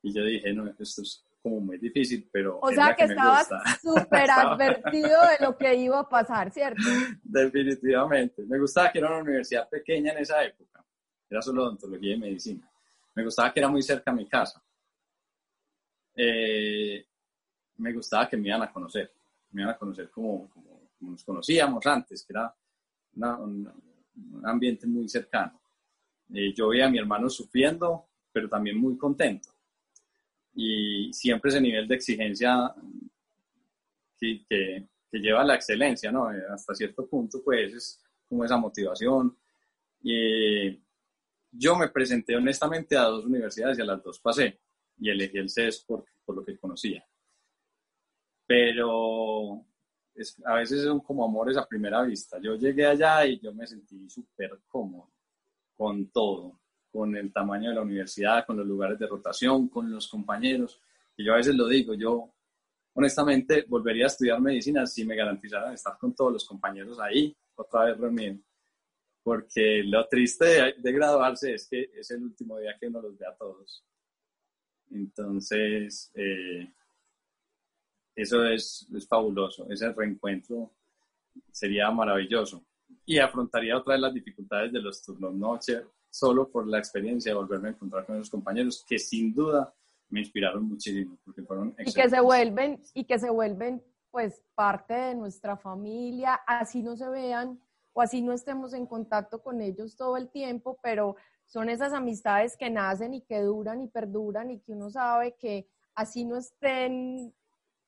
y 0.03 0.13
yo 0.13 0.23
dije, 0.23 0.53
no, 0.53 0.67
esto 0.67 1.01
es 1.01 1.24
como 1.45 1.59
muy 1.59 1.77
difícil, 1.77 2.27
pero... 2.31 2.57
O 2.59 2.71
sea 2.71 2.95
que, 2.95 3.03
estabas 3.03 3.47
súper 3.79 4.31
advertido 4.31 5.21
de 5.21 5.45
lo 5.45 5.55
que 5.55 5.75
iba 5.75 5.99
a 5.99 6.09
pasar, 6.09 6.51
¿cierto? 6.51 6.81
Definitivamente. 7.21 8.43
Me 8.47 8.57
gustaba 8.57 8.91
que 8.91 8.97
era 8.97 9.09
una 9.09 9.21
universidad 9.21 9.69
pequeña 9.69 10.11
en 10.13 10.17
esa 10.17 10.43
época. 10.43 10.83
Era 11.29 11.43
solo 11.43 11.65
odontología 11.65 12.15
y 12.15 12.19
medicina. 12.19 12.67
Me 13.13 13.23
gustaba 13.23 13.53
que 13.53 13.59
era 13.59 13.69
muy 13.69 13.83
cerca 13.83 14.09
a 14.09 14.15
mi 14.15 14.27
casa. 14.27 14.59
Eh, 16.15 17.05
me 17.77 17.93
gustaba 17.93 18.27
que 18.27 18.37
me 18.37 18.47
iban 18.47 18.63
a 18.63 18.73
conocer. 18.73 19.13
Me 19.51 19.61
iban 19.61 19.75
a 19.75 19.77
conocer 19.77 20.09
como 20.09 20.49
nos 21.01 21.23
conocíamos 21.23 21.85
antes, 21.85 22.25
que 22.25 22.33
era 22.33 22.51
un, 23.37 23.71
ambiente 24.45 24.87
muy 24.87 25.07
cercano. 25.07 25.61
Eh, 26.33 26.51
yo 26.55 26.69
veía 26.69 26.87
a 26.87 26.89
mi 26.89 26.97
hermano 26.97 27.29
sufriendo, 27.29 28.07
pero 28.31 28.49
también 28.49 28.79
muy 28.79 28.97
contento. 28.97 29.54
Y 30.55 31.11
siempre 31.13 31.49
ese 31.49 31.61
nivel 31.61 31.87
de 31.87 31.95
exigencia 31.95 32.73
que, 34.19 34.45
que, 34.49 34.87
lleva 35.11 35.41
a 35.41 35.45
la 35.45 35.55
excelencia, 35.55 36.11
¿no? 36.11 36.31
Eh, 36.31 36.43
hasta 36.49 36.75
cierto 36.75 37.07
punto, 37.07 37.41
pues 37.43 37.73
es 37.73 38.03
como 38.27 38.43
esa 38.43 38.57
motivación. 38.57 39.37
Y 40.01 40.81
yo 41.51 41.75
me 41.75 41.89
presenté 41.89 42.35
honestamente 42.35 42.97
a 42.97 43.03
dos 43.03 43.25
universidades 43.25 43.77
y 43.77 43.81
a 43.81 43.85
las 43.85 44.03
dos 44.03 44.19
pasé. 44.19 44.59
Y 44.97 45.09
elegí 45.09 45.37
el 45.37 45.49
CES 45.49 45.83
por, 45.85 46.05
por 46.25 46.35
lo 46.35 46.45
que 46.45 46.57
conocía. 46.57 47.05
Pero 48.45 49.65
a 50.45 50.55
veces 50.55 50.83
son 50.83 50.99
como 51.01 51.25
amores 51.25 51.57
a 51.57 51.67
primera 51.67 52.01
vista. 52.03 52.39
Yo 52.41 52.55
llegué 52.55 52.85
allá 52.85 53.25
y 53.25 53.39
yo 53.39 53.53
me 53.53 53.67
sentí 53.67 54.09
súper 54.09 54.59
cómodo 54.67 55.11
con 55.75 56.09
todo, 56.09 56.59
con 56.95 57.13
el 57.17 57.33
tamaño 57.33 57.71
de 57.71 57.75
la 57.75 57.81
universidad, 57.81 58.45
con 58.45 58.55
los 58.55 58.65
lugares 58.65 58.97
de 58.97 59.05
rotación, 59.05 59.67
con 59.67 59.91
los 59.91 60.07
compañeros. 60.07 60.81
Y 61.17 61.25
yo 61.25 61.33
a 61.33 61.35
veces 61.35 61.53
lo 61.53 61.67
digo, 61.67 61.93
yo 61.93 62.33
honestamente 62.93 63.65
volvería 63.67 64.05
a 64.05 64.07
estudiar 64.07 64.39
medicina 64.39 64.85
si 64.85 65.03
me 65.03 65.13
garantizaran 65.13 65.73
estar 65.73 65.97
con 65.97 66.15
todos 66.15 66.31
los 66.31 66.45
compañeros 66.45 66.97
ahí, 67.01 67.35
otra 67.55 67.83
vez 67.83 67.97
reunido. 67.97 68.37
Porque 69.21 69.83
lo 69.83 70.07
triste 70.07 70.73
de, 70.77 70.91
graduarse 70.93 71.55
es 71.55 71.67
que 71.67 71.89
es 71.93 72.09
el 72.11 72.23
último 72.23 72.59
día 72.59 72.77
que 72.79 72.87
uno 72.87 73.01
los 73.01 73.17
ve 73.17 73.25
a 73.27 73.35
todos. 73.35 73.83
Entonces, 74.91 76.13
eh, 76.15 76.71
eso 78.15 78.45
es, 78.45 78.87
es 78.95 79.05
fabuloso, 79.05 79.69
ese 79.69 79.91
reencuentro 79.91 80.71
sería 81.51 81.91
maravilloso. 81.91 82.63
Y 83.05 83.17
afrontaría 83.17 83.77
otra 83.77 83.95
vez 83.95 84.01
las 84.01 84.13
dificultades 84.13 84.71
de 84.71 84.79
los 84.79 85.03
turnos 85.03 85.33
noche, 85.33 85.81
solo 86.15 86.49
por 86.49 86.65
la 86.65 86.77
experiencia 86.77 87.31
de 87.31 87.35
volverme 87.35 87.67
a 87.67 87.71
encontrar 87.71 88.05
con 88.05 88.15
esos 88.15 88.29
compañeros 88.29 88.85
que 88.87 88.97
sin 88.97 89.33
duda 89.33 89.73
me 90.07 90.21
inspiraron 90.21 90.63
muchísimo, 90.63 91.17
porque 91.25 91.41
fueron 91.41 91.75
Y 91.77 91.91
que 91.91 92.09
se 92.09 92.21
vuelven, 92.21 92.81
y 92.93 93.03
que 93.03 93.19
se 93.19 93.29
vuelven 93.29 93.83
pues 94.11 94.41
parte 94.55 94.93
de 94.93 95.15
nuestra 95.15 95.57
familia, 95.57 96.35
así 96.47 96.81
no 96.81 96.95
se 96.95 97.09
vean 97.09 97.59
o 97.91 98.01
así 98.01 98.21
no 98.21 98.31
estemos 98.31 98.73
en 98.73 98.85
contacto 98.85 99.41
con 99.41 99.59
ellos 99.59 99.97
todo 99.97 100.15
el 100.15 100.29
tiempo, 100.29 100.79
pero 100.81 101.17
son 101.45 101.69
esas 101.69 101.91
amistades 101.91 102.55
que 102.55 102.69
nacen 102.69 103.13
y 103.13 103.21
que 103.21 103.41
duran 103.41 103.81
y 103.81 103.87
perduran 103.89 104.51
y 104.51 104.59
que 104.59 104.71
uno 104.71 104.89
sabe 104.89 105.35
que 105.37 105.67
así 105.95 106.23
no 106.23 106.37
estén 106.37 107.33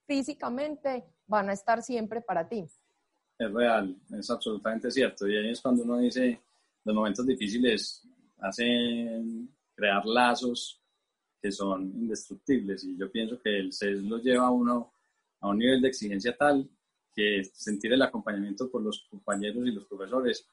físicamente 0.06 1.06
van 1.28 1.50
a 1.50 1.54
estar 1.54 1.82
siempre 1.82 2.20
para 2.20 2.48
ti. 2.50 2.66
Es 3.40 3.54
real, 3.54 3.96
es 4.12 4.30
absolutamente 4.30 4.92
cierto. 4.92 5.28
Y 5.28 5.38
ahí 5.38 5.52
es 5.52 5.62
cuando 5.62 5.84
uno 5.84 5.98
dice, 6.00 6.42
los 6.84 6.96
momentos 6.96 7.26
difíciles 7.26 8.04
hacen 8.40 9.50
crear 9.76 10.06
lazos 10.06 10.82
que 11.42 11.52
son 11.52 11.84
indestructibles. 11.84 12.84
Y 12.84 12.98
yo 12.98 13.12
pienso 13.12 13.40
que 13.42 13.58
el 13.58 13.74
CES 13.74 14.04
lo 14.04 14.18
lleva 14.18 14.48
a 14.48 14.52
uno 14.52 14.94
a 15.40 15.50
un 15.50 15.60
nivel 15.60 15.82
de 15.82 15.90
exigencia 15.90 16.36
tal 16.36 16.68
que 17.14 17.44
sentir 17.54 17.94
el 17.94 18.02
acompañamiento 18.02 18.70
por 18.70 18.82
los 18.82 19.08
compañeros 19.10 19.68
y 19.68 19.72
los 19.72 19.86
profesores 19.86 20.48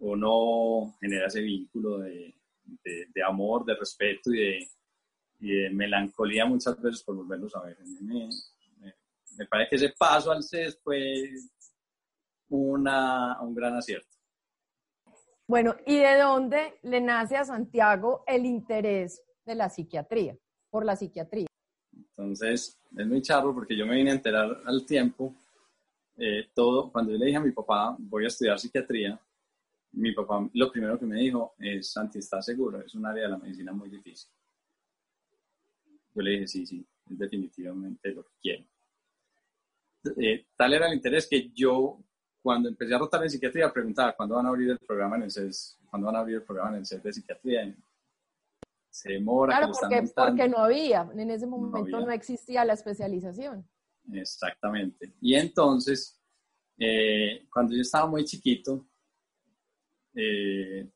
o 0.00 0.16
no 0.16 0.94
genera 1.00 1.26
ese 1.26 1.40
vínculo 1.40 1.98
de, 1.98 2.34
de, 2.84 3.22
amor, 3.26 3.64
de 3.64 3.74
respeto 3.74 4.32
y 4.32 4.68
de, 5.38 5.70
melancolía 5.70 6.44
muchas 6.46 6.80
veces 6.80 7.02
por 7.02 7.16
volverlos 7.16 7.54
a 7.54 7.62
ver. 7.62 7.78
Me, 8.00 8.28
me, 9.38 9.46
parece 9.46 9.70
que 9.70 9.76
ese 9.76 9.94
paso 9.98 10.32
al 10.32 10.42
CES 10.42 10.78
fue 10.82 11.30
una, 12.48 13.40
un 13.40 13.54
gran 13.54 13.74
acierto. 13.74 14.15
Bueno, 15.48 15.76
¿y 15.86 15.98
de 15.98 16.18
dónde 16.18 16.78
le 16.82 17.00
nace 17.00 17.36
a 17.36 17.44
Santiago 17.44 18.24
el 18.26 18.46
interés 18.46 19.22
de 19.44 19.54
la 19.54 19.70
psiquiatría, 19.70 20.36
por 20.70 20.84
la 20.84 20.96
psiquiatría? 20.96 21.46
Entonces, 21.92 22.76
es 22.96 23.06
muy 23.06 23.22
charro 23.22 23.54
porque 23.54 23.76
yo 23.76 23.86
me 23.86 23.94
vine 23.94 24.10
a 24.10 24.14
enterar 24.14 24.62
al 24.64 24.84
tiempo, 24.84 25.34
eh, 26.16 26.48
todo, 26.52 26.90
cuando 26.90 27.12
yo 27.12 27.18
le 27.18 27.26
dije 27.26 27.36
a 27.36 27.42
mi 27.42 27.52
papá, 27.52 27.94
voy 27.98 28.24
a 28.24 28.28
estudiar 28.28 28.58
psiquiatría, 28.58 29.20
mi 29.92 30.12
papá 30.12 30.48
lo 30.52 30.72
primero 30.72 30.98
que 30.98 31.06
me 31.06 31.20
dijo 31.20 31.54
es, 31.58 31.92
Santi, 31.92 32.18
¿estás 32.18 32.44
seguro? 32.44 32.80
Es 32.80 32.94
un 32.94 33.06
área 33.06 33.24
de 33.24 33.30
la 33.30 33.38
medicina 33.38 33.72
muy 33.72 33.88
difícil. 33.88 34.30
Yo 36.14 36.22
le 36.22 36.30
dije, 36.32 36.46
sí, 36.48 36.66
sí, 36.66 36.86
es 37.08 37.18
definitivamente 37.18 38.12
lo 38.12 38.24
que 38.24 38.32
quiero. 38.40 38.64
Eh, 40.16 40.46
tal 40.56 40.74
era 40.74 40.88
el 40.88 40.94
interés 40.94 41.28
que 41.28 41.50
yo, 41.50 41.98
cuando 42.46 42.68
empecé 42.68 42.94
a 42.94 42.98
rotar 42.98 43.20
en 43.24 43.28
psiquiatría, 43.28 43.72
preguntaba, 43.72 44.14
¿cuándo 44.14 44.36
van 44.36 44.46
a 44.46 44.50
abrir 44.50 44.70
el 44.70 44.78
programa 44.78 45.16
en 45.16 45.24
el 45.24 45.32
CES? 45.32 45.80
¿Cuándo 45.90 46.06
van 46.06 46.14
a 46.14 46.20
abrir 46.20 46.36
el 46.36 46.44
programa 46.44 46.70
en 46.70 46.76
el 46.76 46.86
CES 46.86 47.02
de 47.02 47.12
psiquiatría? 47.12 47.76
Se 48.88 49.14
demora. 49.14 49.56
Claro, 49.56 49.72
porque, 49.72 50.04
porque 50.14 50.48
no 50.48 50.58
había, 50.58 51.10
en 51.12 51.28
ese 51.28 51.44
momento 51.44 51.98
no, 51.98 52.08
existía 52.12 52.64
la 52.64 52.74
especialización. 52.74 53.68
Exactamente. 54.12 55.12
Y 55.20 55.34
entonces, 55.34 56.22
eh, 56.78 57.48
cuando 57.52 57.74
yo 57.74 57.82
estaba 57.82 58.06
muy 58.06 58.24
chiquito, 58.24 58.86
eh, 60.14 60.88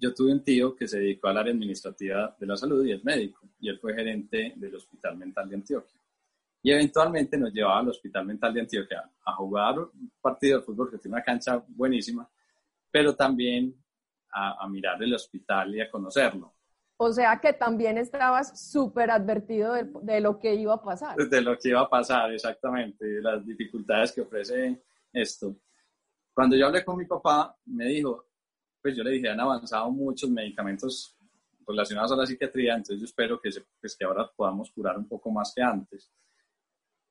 yo 0.00 0.14
tuve 0.14 0.32
un 0.32 0.42
tío 0.42 0.74
que 0.74 0.88
se 0.88 0.98
dedicó 0.98 1.28
al 1.28 1.36
área 1.36 1.52
administrativa 1.52 2.34
de 2.40 2.46
la 2.46 2.56
salud 2.56 2.86
y 2.86 2.92
es 2.92 3.04
médico, 3.04 3.46
y 3.60 3.68
él 3.68 3.78
fue 3.78 3.92
gerente 3.92 4.54
del 4.56 4.74
Hospital 4.76 5.18
Mental 5.18 5.46
de 5.46 5.56
Antioquia. 5.56 5.97
Y 6.62 6.72
eventualmente 6.72 7.38
nos 7.38 7.52
llevaba 7.52 7.78
al 7.80 7.88
Hospital 7.88 8.26
Mental 8.26 8.52
de 8.52 8.60
Antioquia 8.60 9.10
a 9.24 9.34
jugar 9.34 9.78
un 9.78 10.12
partido 10.20 10.58
de 10.58 10.64
fútbol 10.64 10.90
que 10.90 10.98
tiene 10.98 11.16
una 11.16 11.24
cancha 11.24 11.62
buenísima, 11.68 12.28
pero 12.90 13.14
también 13.14 13.74
a, 14.30 14.64
a 14.64 14.68
mirar 14.68 15.02
el 15.02 15.14
hospital 15.14 15.74
y 15.74 15.80
a 15.80 15.90
conocerlo. 15.90 16.54
O 17.00 17.12
sea 17.12 17.40
que 17.40 17.52
también 17.52 17.96
estabas 17.96 18.60
súper 18.60 19.10
advertido 19.12 19.72
de, 19.72 19.88
de, 20.02 20.20
lo 20.20 20.40
que 20.40 20.54
iba 20.56 20.74
a 20.74 20.82
pasar. 20.82 21.16
De 21.16 21.40
lo 21.40 21.56
que 21.56 21.68
iba 21.68 21.80
a 21.80 21.88
pasar, 21.88 22.32
exactamente, 22.32 23.06
de 23.06 23.22
las 23.22 23.46
dificultades 23.46 24.10
que 24.10 24.22
ofrece 24.22 24.82
esto. 25.12 25.56
Cuando 26.34 26.56
yo 26.56 26.66
hablé 26.66 26.84
con 26.84 26.96
mi 26.96 27.04
papá, 27.04 27.56
me 27.66 27.86
dijo, 27.86 28.26
pues 28.82 28.96
yo 28.96 29.04
le 29.04 29.12
dije, 29.12 29.28
han 29.28 29.38
avanzado 29.38 29.90
muchos 29.92 30.28
medicamentos 30.28 31.16
relacionados 31.66 32.12
a 32.12 32.16
la 32.16 32.26
psiquiatría, 32.26 32.74
entonces 32.74 32.98
yo 32.98 33.04
espero 33.04 33.40
que, 33.40 33.50
pues 33.80 33.96
que 33.96 34.04
ahora 34.04 34.28
podamos 34.34 34.70
curar 34.72 34.98
un 34.98 35.06
poco 35.06 35.30
más 35.30 35.52
que 35.54 35.62
antes. 35.62 36.10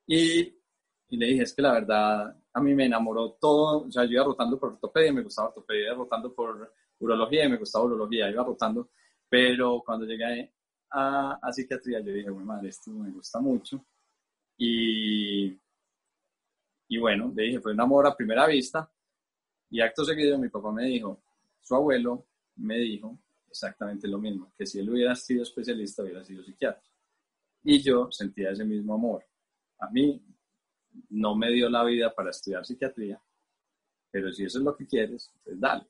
Y, 0.08 0.40
y, 1.10 1.16
le 1.16 1.26
dije, 1.26 1.42
es 1.42 1.54
que 1.54 1.62
la 1.62 1.74
verdad, 1.74 2.36
a 2.52 2.60
mí 2.60 2.74
me 2.74 2.86
enamoró 2.86 3.32
todo, 3.32 3.86
o 3.86 3.92
sea, 3.92 4.04
yo 4.04 4.12
iba 4.12 4.24
rotando 4.24 4.58
por 4.58 4.72
ortopedia, 4.72 5.12
me 5.12 5.22
gustaba 5.22 5.48
ortopedia, 5.48 5.88
iba 5.88 5.94
rotando 5.94 6.34
por 6.34 6.72
urología 7.00 7.48
me 7.48 7.58
gustaba 7.58 7.84
urología, 7.84 8.30
iba 8.30 8.42
rotando, 8.42 8.90
pero 9.28 9.82
cuando 9.84 10.06
llegué 10.06 10.52
a, 10.90 11.38
a 11.40 11.52
psiquiatría, 11.52 12.00
yo 12.00 12.12
dije, 12.12 12.30
bueno, 12.30 12.46
madre, 12.46 12.70
esto 12.70 12.90
me 12.90 13.10
gusta 13.10 13.38
mucho. 13.40 13.84
Y, 14.56 15.56
y 16.88 16.98
bueno, 16.98 17.32
le 17.34 17.44
dije, 17.44 17.60
fue 17.60 17.72
un 17.72 17.80
amor 17.80 18.06
a 18.06 18.16
primera 18.16 18.46
vista, 18.46 18.90
y 19.70 19.80
acto 19.80 20.04
seguido 20.04 20.38
mi 20.38 20.48
papá 20.48 20.72
me 20.72 20.86
dijo, 20.86 21.22
su 21.60 21.74
abuelo 21.74 22.26
me 22.56 22.78
dijo 22.78 23.18
exactamente 23.48 24.08
lo 24.08 24.18
mismo, 24.18 24.52
que 24.56 24.66
si 24.66 24.78
él 24.78 24.90
hubiera 24.90 25.14
sido 25.14 25.42
especialista 25.42 26.02
hubiera 26.02 26.24
sido 26.24 26.42
psiquiatra. 26.42 26.82
Y 27.62 27.82
yo 27.82 28.10
sentía 28.10 28.50
ese 28.50 28.64
mismo 28.64 28.94
amor. 28.94 29.24
A 29.78 29.90
mí 29.90 30.22
no 31.10 31.34
me 31.36 31.50
dio 31.50 31.68
la 31.68 31.84
vida 31.84 32.14
para 32.14 32.30
estudiar 32.30 32.64
psiquiatría, 32.64 33.20
pero 34.10 34.32
si 34.32 34.44
eso 34.44 34.58
es 34.58 34.64
lo 34.64 34.76
que 34.76 34.86
quieres, 34.86 35.32
pues 35.44 35.58
dale. 35.60 35.86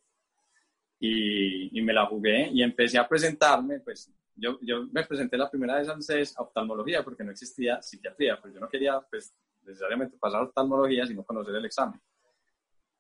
Y, 1.00 1.80
me 1.83 1.92
la 1.92 2.07
jugué 2.07 2.50
y 2.52 2.62
empecé 2.62 2.99
a 2.99 3.09
presentarme, 3.09 3.80
pues 3.80 4.12
yo, 4.35 4.59
yo 4.62 4.87
me 4.92 5.04
presenté 5.07 5.38
la 5.38 5.50
primera 5.50 5.76
vez 5.76 5.88
al 5.88 6.02
CES 6.02 6.37
a 6.37 6.42
oftalmología 6.42 7.02
porque 7.02 7.25
no 7.25 7.30
existía 7.30 7.80
psiquiatría, 7.80 8.38
pues 8.40 8.52
yo 8.52 8.61
no 8.61 8.68
quería 8.68 9.00
pues, 9.09 9.35
necesariamente 9.62 10.18
pasar 10.18 10.40
a 10.40 10.45
oftalmología, 10.45 11.07
sino 11.07 11.25
conocer 11.25 11.54
el 11.54 11.64
examen. 11.64 12.00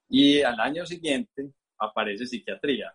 Y 0.08 0.40
al 0.42 0.58
año 0.58 0.86
siguiente 0.86 1.52
aparece 1.78 2.26
psiquiatría. 2.26 2.94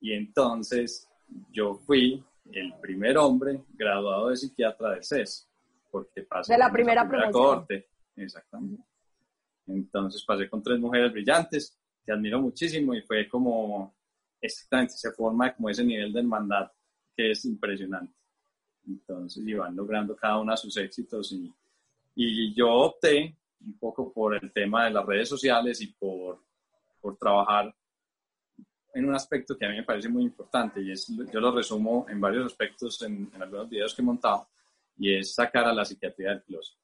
Y 0.00 0.12
entonces 0.12 1.08
yo 1.50 1.74
fui 1.74 2.22
el 2.52 2.74
primer 2.80 3.16
hombre 3.18 3.64
graduado 3.70 4.28
de 4.28 4.36
psiquiatra 4.36 4.94
de 4.94 5.02
CES, 5.02 5.49
porque 5.90 6.22
pasé 6.22 6.54
de 6.54 6.58
la 6.58 6.70
primera, 6.70 7.06
primera 7.08 7.30
cohorte. 7.30 7.88
Exactamente. 8.16 8.82
Entonces 9.66 10.24
pasé 10.24 10.48
con 10.48 10.62
tres 10.62 10.78
mujeres 10.78 11.12
brillantes, 11.12 11.78
que 12.04 12.12
admiro 12.12 12.40
muchísimo 12.40 12.94
y 12.94 13.02
fue 13.02 13.28
como, 13.28 13.94
exactamente, 14.40 14.94
se 14.94 15.12
forma 15.12 15.54
como 15.54 15.70
ese 15.70 15.84
nivel 15.84 16.12
de 16.12 16.20
hermandad 16.20 16.70
que 17.14 17.30
es 17.32 17.44
impresionante. 17.44 18.14
Entonces 18.86 19.46
iban 19.46 19.76
logrando 19.76 20.16
cada 20.16 20.38
una 20.38 20.56
sus 20.56 20.76
éxitos 20.76 21.32
y, 21.32 21.52
y 22.14 22.54
yo 22.54 22.70
opté 22.70 23.36
un 23.64 23.78
poco 23.78 24.12
por 24.12 24.34
el 24.34 24.52
tema 24.52 24.86
de 24.86 24.90
las 24.90 25.04
redes 25.04 25.28
sociales 25.28 25.80
y 25.80 25.88
por, 25.88 26.42
por 27.00 27.16
trabajar 27.16 27.74
en 28.94 29.08
un 29.08 29.14
aspecto 29.14 29.56
que 29.56 29.66
a 29.66 29.68
mí 29.68 29.76
me 29.76 29.84
parece 29.84 30.08
muy 30.08 30.24
importante 30.24 30.80
y 30.80 30.92
es, 30.92 31.06
yo 31.32 31.40
lo 31.40 31.52
resumo 31.52 32.06
en 32.08 32.20
varios 32.20 32.46
aspectos 32.46 33.00
en, 33.02 33.30
algunos 33.40 33.68
videos 33.68 33.94
que 33.94 34.02
he 34.02 34.04
montado 34.04 34.48
y 34.96 35.14
es 35.16 35.34
sacar 35.34 35.66
a 35.66 35.72
la 35.72 35.84
psiquiatría 35.84 36.30
del 36.30 36.42
closet. 36.42 36.78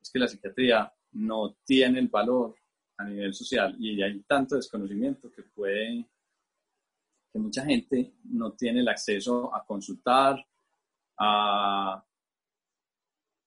Es 0.00 0.10
que 0.10 0.18
la 0.18 0.28
psiquiatría 0.28 0.92
no 1.12 1.56
tiene 1.64 1.98
el 1.98 2.08
valor 2.08 2.54
a 2.96 3.04
nivel 3.04 3.34
social 3.34 3.76
y 3.78 4.02
hay 4.02 4.20
tanto 4.22 4.56
desconocimiento 4.56 5.30
que 5.30 5.42
puede 5.42 6.08
que 7.32 7.38
mucha 7.38 7.64
gente 7.64 8.14
no 8.24 8.52
tiene 8.52 8.80
el 8.80 8.88
acceso 8.88 9.54
a 9.54 9.64
consultar, 9.64 10.44
a, 11.18 12.04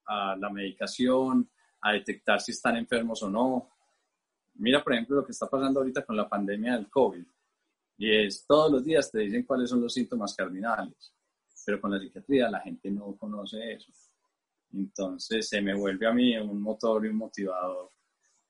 a 0.06 0.36
la 0.36 0.50
medicación, 0.50 1.50
a 1.80 1.92
detectar 1.92 2.40
si 2.40 2.52
están 2.52 2.76
enfermos 2.76 3.22
o 3.22 3.30
no. 3.30 3.70
Mira, 4.54 4.82
por 4.82 4.94
ejemplo, 4.94 5.16
lo 5.16 5.26
que 5.26 5.32
está 5.32 5.48
pasando 5.48 5.80
ahorita 5.80 6.04
con 6.04 6.16
la 6.16 6.28
pandemia 6.28 6.74
del 6.76 6.88
COVID. 6.88 7.24
Y 7.98 8.10
es 8.10 8.46
todos 8.46 8.72
los 8.72 8.84
días 8.84 9.10
te 9.10 9.20
dicen 9.20 9.44
cuáles 9.44 9.70
son 9.70 9.80
los 9.80 9.92
síntomas 9.92 10.34
cardinales, 10.34 11.14
pero 11.64 11.80
con 11.80 11.90
la 11.90 11.98
psiquiatría 11.98 12.50
la 12.50 12.60
gente 12.60 12.90
no 12.90 13.16
conoce 13.16 13.72
eso. 13.72 13.92
Entonces 14.72 15.48
se 15.48 15.60
me 15.60 15.74
vuelve 15.74 16.06
a 16.06 16.12
mí 16.12 16.36
un 16.36 16.60
motor 16.60 17.04
y 17.04 17.08
un 17.08 17.16
motivador 17.16 17.90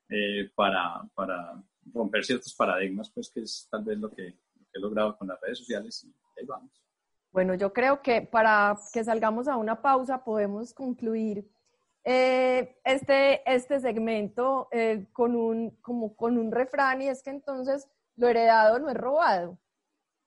eh, 0.09 0.51
para, 0.55 1.03
para 1.15 1.63
romper 1.93 2.25
ciertos 2.25 2.55
paradigmas, 2.55 3.11
pues 3.11 3.31
que 3.31 3.41
es 3.41 3.69
tal 3.71 3.85
vez 3.85 3.99
lo 3.99 4.11
que, 4.11 4.23
lo 4.25 4.65
que 4.67 4.73
he 4.75 4.81
logrado 4.81 5.17
con 5.17 5.29
las 5.29 5.41
redes 5.41 5.59
sociales 5.59 6.05
y 6.05 6.15
ahí 6.39 6.47
vamos. 6.47 6.83
Bueno, 7.31 7.55
yo 7.55 7.73
creo 7.73 8.01
que 8.01 8.23
para 8.23 8.77
que 8.93 9.03
salgamos 9.03 9.49
a 9.49 9.57
una 9.57 9.83
pausa 9.83 10.23
podemos 10.23 10.73
concluir 10.73 11.51
eh, 12.05 12.77
este, 12.85 13.43
este 13.51 13.81
segmento 13.81 14.69
eh, 14.71 15.07
con, 15.13 15.35
un, 15.35 15.71
como 15.81 16.15
con 16.15 16.39
un 16.39 16.53
refrán 16.53 17.03
y 17.03 17.09
es 17.09 17.23
que 17.23 17.31
entonces 17.31 17.89
lo 18.17 18.29
heredado 18.29 18.79
no 18.79 18.89
es 18.89 18.97
robado. 18.97 19.59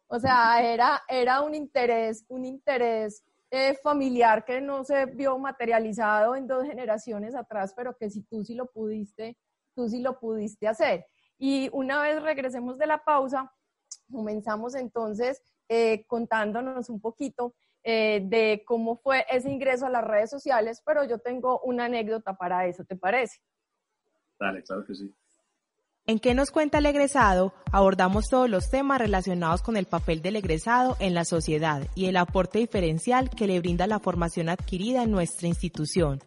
O 0.08 0.20
sea, 0.20 0.62
era, 0.64 1.04
era 1.08 1.42
un 1.42 1.54
interés, 1.54 2.26
un 2.30 2.46
interés 2.46 3.24
eh, 3.52 3.76
familiar 3.84 4.46
que 4.46 4.62
no 4.62 4.84
se 4.84 5.06
vio 5.06 5.38
materializado 5.38 6.36
en 6.36 6.48
dos 6.48 6.66
generaciones 6.66 7.36
atrás, 7.36 7.74
pero 7.76 7.96
que 7.98 8.10
si 8.10 8.24
tú 8.24 8.44
sí 8.44 8.56
lo 8.56 8.68
pudiste, 8.68 9.38
tú 9.76 9.88
sí 9.88 10.02
lo 10.02 10.20
pudiste 10.20 10.68
hacer. 10.68 11.06
Y 11.38 11.70
una 11.74 12.02
vez 12.02 12.22
regresemos 12.22 12.78
de 12.78 12.88
la 12.88 13.04
pausa, 13.04 13.52
comenzamos 14.12 14.76
entonces 14.76 15.42
contándonos 16.08 16.90
un 16.90 17.02
poquito 17.02 17.54
eh, 17.90 18.22
de 18.26 18.64
cómo 18.66 18.98
fue 18.98 19.26
ese 19.32 19.50
ingreso 19.50 19.86
a 19.86 19.90
las 19.90 20.04
redes 20.04 20.30
sociales, 20.30 20.82
pero 20.86 21.06
yo 21.06 21.20
tengo 21.20 21.62
una 21.62 21.86
anécdota 21.86 22.36
para 22.36 22.66
eso, 22.68 22.84
¿te 22.84 22.98
parece? 22.98 23.38
Dale, 24.38 24.62
claro 24.64 24.84
que 24.86 24.94
sí. 24.94 25.16
En 26.08 26.20
qué 26.20 26.34
nos 26.34 26.52
cuenta 26.52 26.78
el 26.78 26.86
egresado, 26.86 27.54
abordamos 27.72 28.30
todos 28.30 28.50
los 28.50 28.70
temas 28.70 29.00
relacionados 29.00 29.62
con 29.62 29.78
el 29.78 29.86
papel 29.86 30.22
del 30.22 30.38
egresado 30.38 30.96
en 31.00 31.14
la 31.14 31.26
sociedad 31.26 31.84
y 31.96 32.06
el 32.06 32.18
aporte 32.18 32.60
diferencial 32.60 33.30
que 33.30 33.46
le 33.46 33.60
brinda 33.60 33.86
la 33.88 34.00
formación 34.00 34.50
adquirida 34.50 35.04
en 35.04 35.12
nuestra 35.12 35.48
institución. 35.48 36.24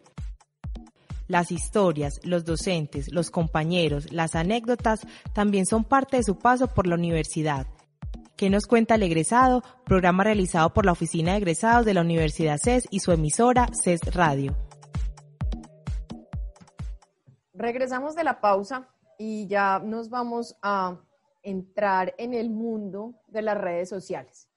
Las 1.27 1.51
historias, 1.51 2.19
los 2.23 2.45
docentes, 2.45 3.11
los 3.11 3.31
compañeros, 3.31 4.11
las 4.11 4.35
anécdotas 4.35 5.01
también 5.33 5.65
son 5.65 5.83
parte 5.83 6.17
de 6.17 6.23
su 6.23 6.37
paso 6.37 6.67
por 6.67 6.87
la 6.87 6.95
universidad 6.95 7.65
¿Qué 8.41 8.49
nos 8.49 8.65
cuenta 8.65 8.95
el 8.95 9.03
egresado? 9.03 9.61
Programa 9.85 10.23
realizado 10.23 10.73
por 10.73 10.83
la 10.83 10.93
Oficina 10.93 11.33
de 11.33 11.37
Egresados 11.37 11.85
de 11.85 11.93
la 11.93 12.01
Universidad 12.01 12.57
CES 12.57 12.87
y 12.89 13.01
su 13.01 13.11
emisora 13.11 13.67
CES 13.83 14.15
Radio. 14.15 14.55
Regresamos 17.53 18.15
de 18.15 18.23
la 18.23 18.41
pausa 18.41 18.89
y 19.23 19.45
ya 19.45 19.77
nos 19.77 20.09
vamos 20.09 20.57
a 20.63 20.99
entrar 21.43 22.15
en 22.17 22.33
el 22.33 22.49
mundo 22.49 23.21
de 23.27 23.43
las 23.43 23.55
redes 23.55 23.87
sociales. 23.87 24.49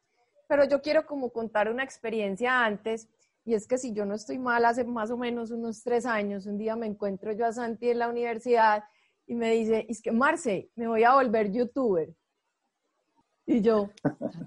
Pero 0.48 0.64
yo 0.64 0.80
quiero 0.80 1.04
como 1.04 1.30
contar 1.30 1.70
una 1.70 1.84
experiencia 1.84 2.64
antes, 2.64 3.10
y 3.44 3.52
es 3.52 3.66
que 3.66 3.76
si 3.76 3.92
yo 3.92 4.06
no 4.06 4.14
estoy 4.14 4.38
mal, 4.38 4.64
hace 4.64 4.84
más 4.84 5.10
o 5.10 5.18
menos 5.18 5.50
unos 5.50 5.82
tres 5.82 6.06
años, 6.06 6.46
un 6.46 6.56
día 6.56 6.76
me 6.76 6.86
encuentro 6.86 7.32
yo 7.32 7.44
a 7.44 7.52
Santi 7.52 7.90
en 7.90 7.98
la 7.98 8.08
universidad 8.08 8.84
y 9.26 9.34
me 9.34 9.50
dice, 9.50 9.84
es 9.86 10.00
que 10.00 10.12
Marce, 10.12 10.70
me 10.76 10.88
voy 10.88 11.04
a 11.04 11.12
volver 11.12 11.52
youtuber. 11.52 12.14
Y 13.44 13.60
yo, 13.60 13.90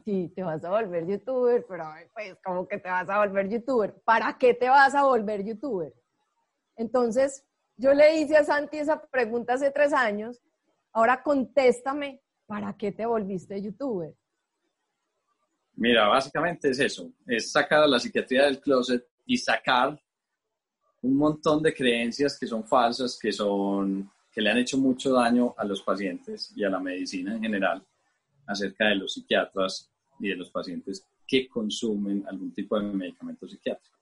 sí, 0.04 0.34
te 0.36 0.42
vas 0.42 0.64
a 0.64 0.72
volver 0.72 1.06
youtuber, 1.06 1.64
pero 1.70 1.84
pues, 2.16 2.36
¿cómo 2.44 2.68
que 2.68 2.80
te 2.80 2.90
vas 2.90 3.08
a 3.08 3.20
volver 3.20 3.50
youtuber? 3.50 3.94
¿Para 4.04 4.36
qué 4.40 4.56
te 4.56 4.68
vas 4.68 4.96
a 4.96 5.04
volver 5.04 5.44
youtuber? 5.44 5.94
Entonces, 6.76 7.46
yo 7.78 7.94
le 7.94 8.20
hice 8.20 8.36
a 8.36 8.44
Santi 8.44 8.78
esa 8.78 9.02
pregunta 9.02 9.54
hace 9.54 9.72
tres 9.72 9.94
años, 9.94 10.42
ahora 10.92 11.22
contéstame, 11.24 12.22
¿para 12.46 12.76
qué 12.76 12.92
te 12.92 13.06
volviste 13.06 13.62
youtuber? 13.62 14.14
Mira, 15.76 16.08
básicamente 16.08 16.72
es 16.72 16.80
eso, 16.80 17.12
es 17.28 17.52
sacar 17.52 17.88
la 17.88 18.00
psiquiatría 18.00 18.46
del 18.46 18.60
closet 18.60 19.08
y 19.26 19.38
sacar 19.38 20.02
un 21.04 21.16
montón 21.16 21.62
de 21.62 21.74
creencias 21.74 22.38
que 22.40 22.48
son 22.48 22.68
falsas, 22.68 23.18
que 23.22 23.32
son 23.32 24.10
que 24.38 24.42
le 24.42 24.52
han 24.52 24.58
hecho 24.58 24.78
mucho 24.78 25.14
daño 25.14 25.56
a 25.58 25.66
los 25.66 25.82
pacientes 25.82 26.54
y 26.56 26.64
a 26.64 26.70
la 26.70 26.80
medicina 26.80 27.36
en 27.36 27.42
general 27.42 27.84
acerca 28.46 28.88
de 28.88 28.96
los 28.96 29.14
psiquiatras 29.14 29.92
y 30.20 30.30
de 30.30 30.36
los 30.36 30.52
pacientes 30.52 31.04
que 31.28 31.48
consumen 31.48 32.24
algún 32.28 32.54
tipo 32.54 32.80
de 32.80 32.84
medicamento 32.84 33.48
psiquiátrico. 33.48 33.98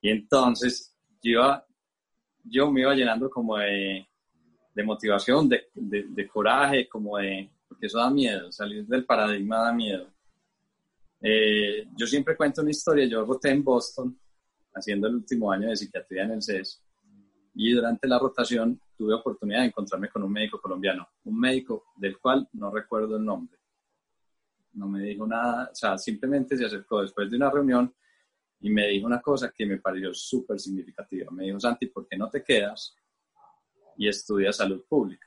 Y 0.00 0.10
entonces 0.10 0.94
yo, 1.20 1.42
yo 2.48 2.70
me 2.70 2.82
iba 2.82 2.94
llenando 2.94 3.30
como 3.30 3.56
de, 3.56 4.06
motivación, 4.84 5.48
de, 5.48 5.68
de, 5.74 6.28
coraje, 6.28 6.88
como 6.88 7.16
de, 7.18 7.50
porque 7.68 7.86
eso 7.86 7.98
da 7.98 8.10
miedo, 8.10 8.52
salir 8.52 8.86
del 8.86 9.04
paradigma 9.04 9.58
da 9.58 9.72
miedo. 9.72 10.08
Eh, 11.20 11.88
yo 11.96 12.06
siempre 12.06 12.36
cuento 12.36 12.62
una 12.62 12.70
historia, 12.70 13.06
yo 13.06 13.24
roté 13.24 13.50
en 13.50 13.64
Boston 13.64 14.18
haciendo 14.74 15.08
el 15.08 15.16
último 15.16 15.50
año 15.50 15.68
de 15.68 15.76
psiquiatría 15.76 16.24
en 16.24 16.32
el 16.32 16.42
CES 16.42 16.82
y 17.54 17.72
durante 17.72 18.06
la 18.06 18.18
rotación 18.18 18.78
tuve 18.96 19.14
oportunidad 19.14 19.60
de 19.60 19.66
encontrarme 19.66 20.10
con 20.10 20.22
un 20.22 20.32
médico 20.32 20.60
colombiano, 20.60 21.08
un 21.24 21.40
médico 21.40 21.86
del 21.96 22.18
cual 22.18 22.46
no 22.52 22.70
recuerdo 22.70 23.16
el 23.16 23.24
nombre 23.24 23.56
no 24.76 24.88
me 24.88 25.02
dijo 25.02 25.26
nada, 25.26 25.70
o 25.72 25.74
sea, 25.74 25.98
simplemente 25.98 26.56
se 26.56 26.66
acercó 26.66 27.02
después 27.02 27.30
de 27.30 27.36
una 27.36 27.50
reunión 27.50 27.92
y 28.60 28.70
me 28.70 28.88
dijo 28.88 29.06
una 29.06 29.20
cosa 29.20 29.52
que 29.54 29.66
me 29.66 29.78
pareció 29.78 30.12
súper 30.14 30.58
significativa. 30.58 31.30
Me 31.30 31.44
dijo, 31.44 31.60
Santi, 31.60 31.86
¿por 31.86 32.06
qué 32.08 32.16
no 32.16 32.28
te 32.28 32.42
quedas 32.42 32.96
y 33.96 34.08
estudias 34.08 34.56
salud 34.56 34.84
pública? 34.88 35.26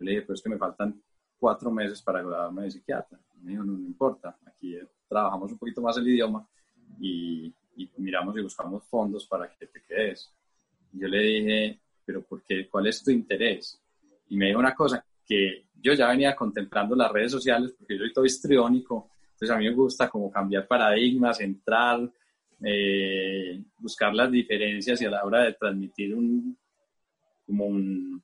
le 0.00 0.10
dije, 0.10 0.22
pues 0.22 0.42
que 0.42 0.50
me 0.50 0.58
faltan 0.58 1.02
cuatro 1.38 1.70
meses 1.70 2.02
para 2.02 2.20
graduarme 2.20 2.64
de 2.64 2.70
psiquiatra. 2.72 3.18
Me 3.40 3.52
dijo, 3.52 3.64
no, 3.64 3.72
no 3.72 3.86
importa, 3.86 4.38
aquí 4.46 4.76
trabajamos 5.08 5.52
un 5.52 5.58
poquito 5.58 5.80
más 5.80 5.96
el 5.96 6.08
idioma 6.08 6.46
y, 7.00 7.54
y, 7.76 7.90
miramos 7.98 8.36
y 8.36 8.42
buscamos 8.42 8.84
fondos 8.84 9.26
para 9.26 9.48
que 9.48 9.66
te 9.66 9.82
quedes. 9.82 10.32
Y 10.92 11.00
yo 11.00 11.08
le 11.08 11.18
dije, 11.18 11.80
pero 12.04 12.22
¿por 12.22 12.42
qué? 12.44 12.68
¿Cuál 12.68 12.86
es 12.86 13.02
tu 13.02 13.10
interés? 13.10 13.80
Y 14.28 14.36
me 14.36 14.46
dijo 14.46 14.58
una 14.58 14.74
cosa 14.74 15.04
que 15.24 15.66
yo 15.74 15.94
ya 15.94 16.08
venía 16.08 16.34
contemplando 16.34 16.94
las 16.94 17.10
redes 17.10 17.32
sociales 17.32 17.74
porque 17.76 17.94
yo 17.94 18.00
soy 18.00 18.12
todo 18.12 18.24
histriónico, 18.24 19.10
entonces 19.44 19.56
a 19.56 19.58
mí 19.58 19.68
me 19.68 19.74
gusta 19.74 20.08
como 20.08 20.30
cambiar 20.30 20.66
paradigmas, 20.66 21.38
entrar, 21.40 22.10
eh, 22.62 23.62
buscar 23.78 24.14
las 24.14 24.30
diferencias 24.30 25.00
y 25.02 25.04
a 25.04 25.10
la 25.10 25.24
hora 25.24 25.42
de 25.42 25.52
transmitir 25.52 26.14
un, 26.14 26.56
como 27.46 27.66
un, 27.66 28.22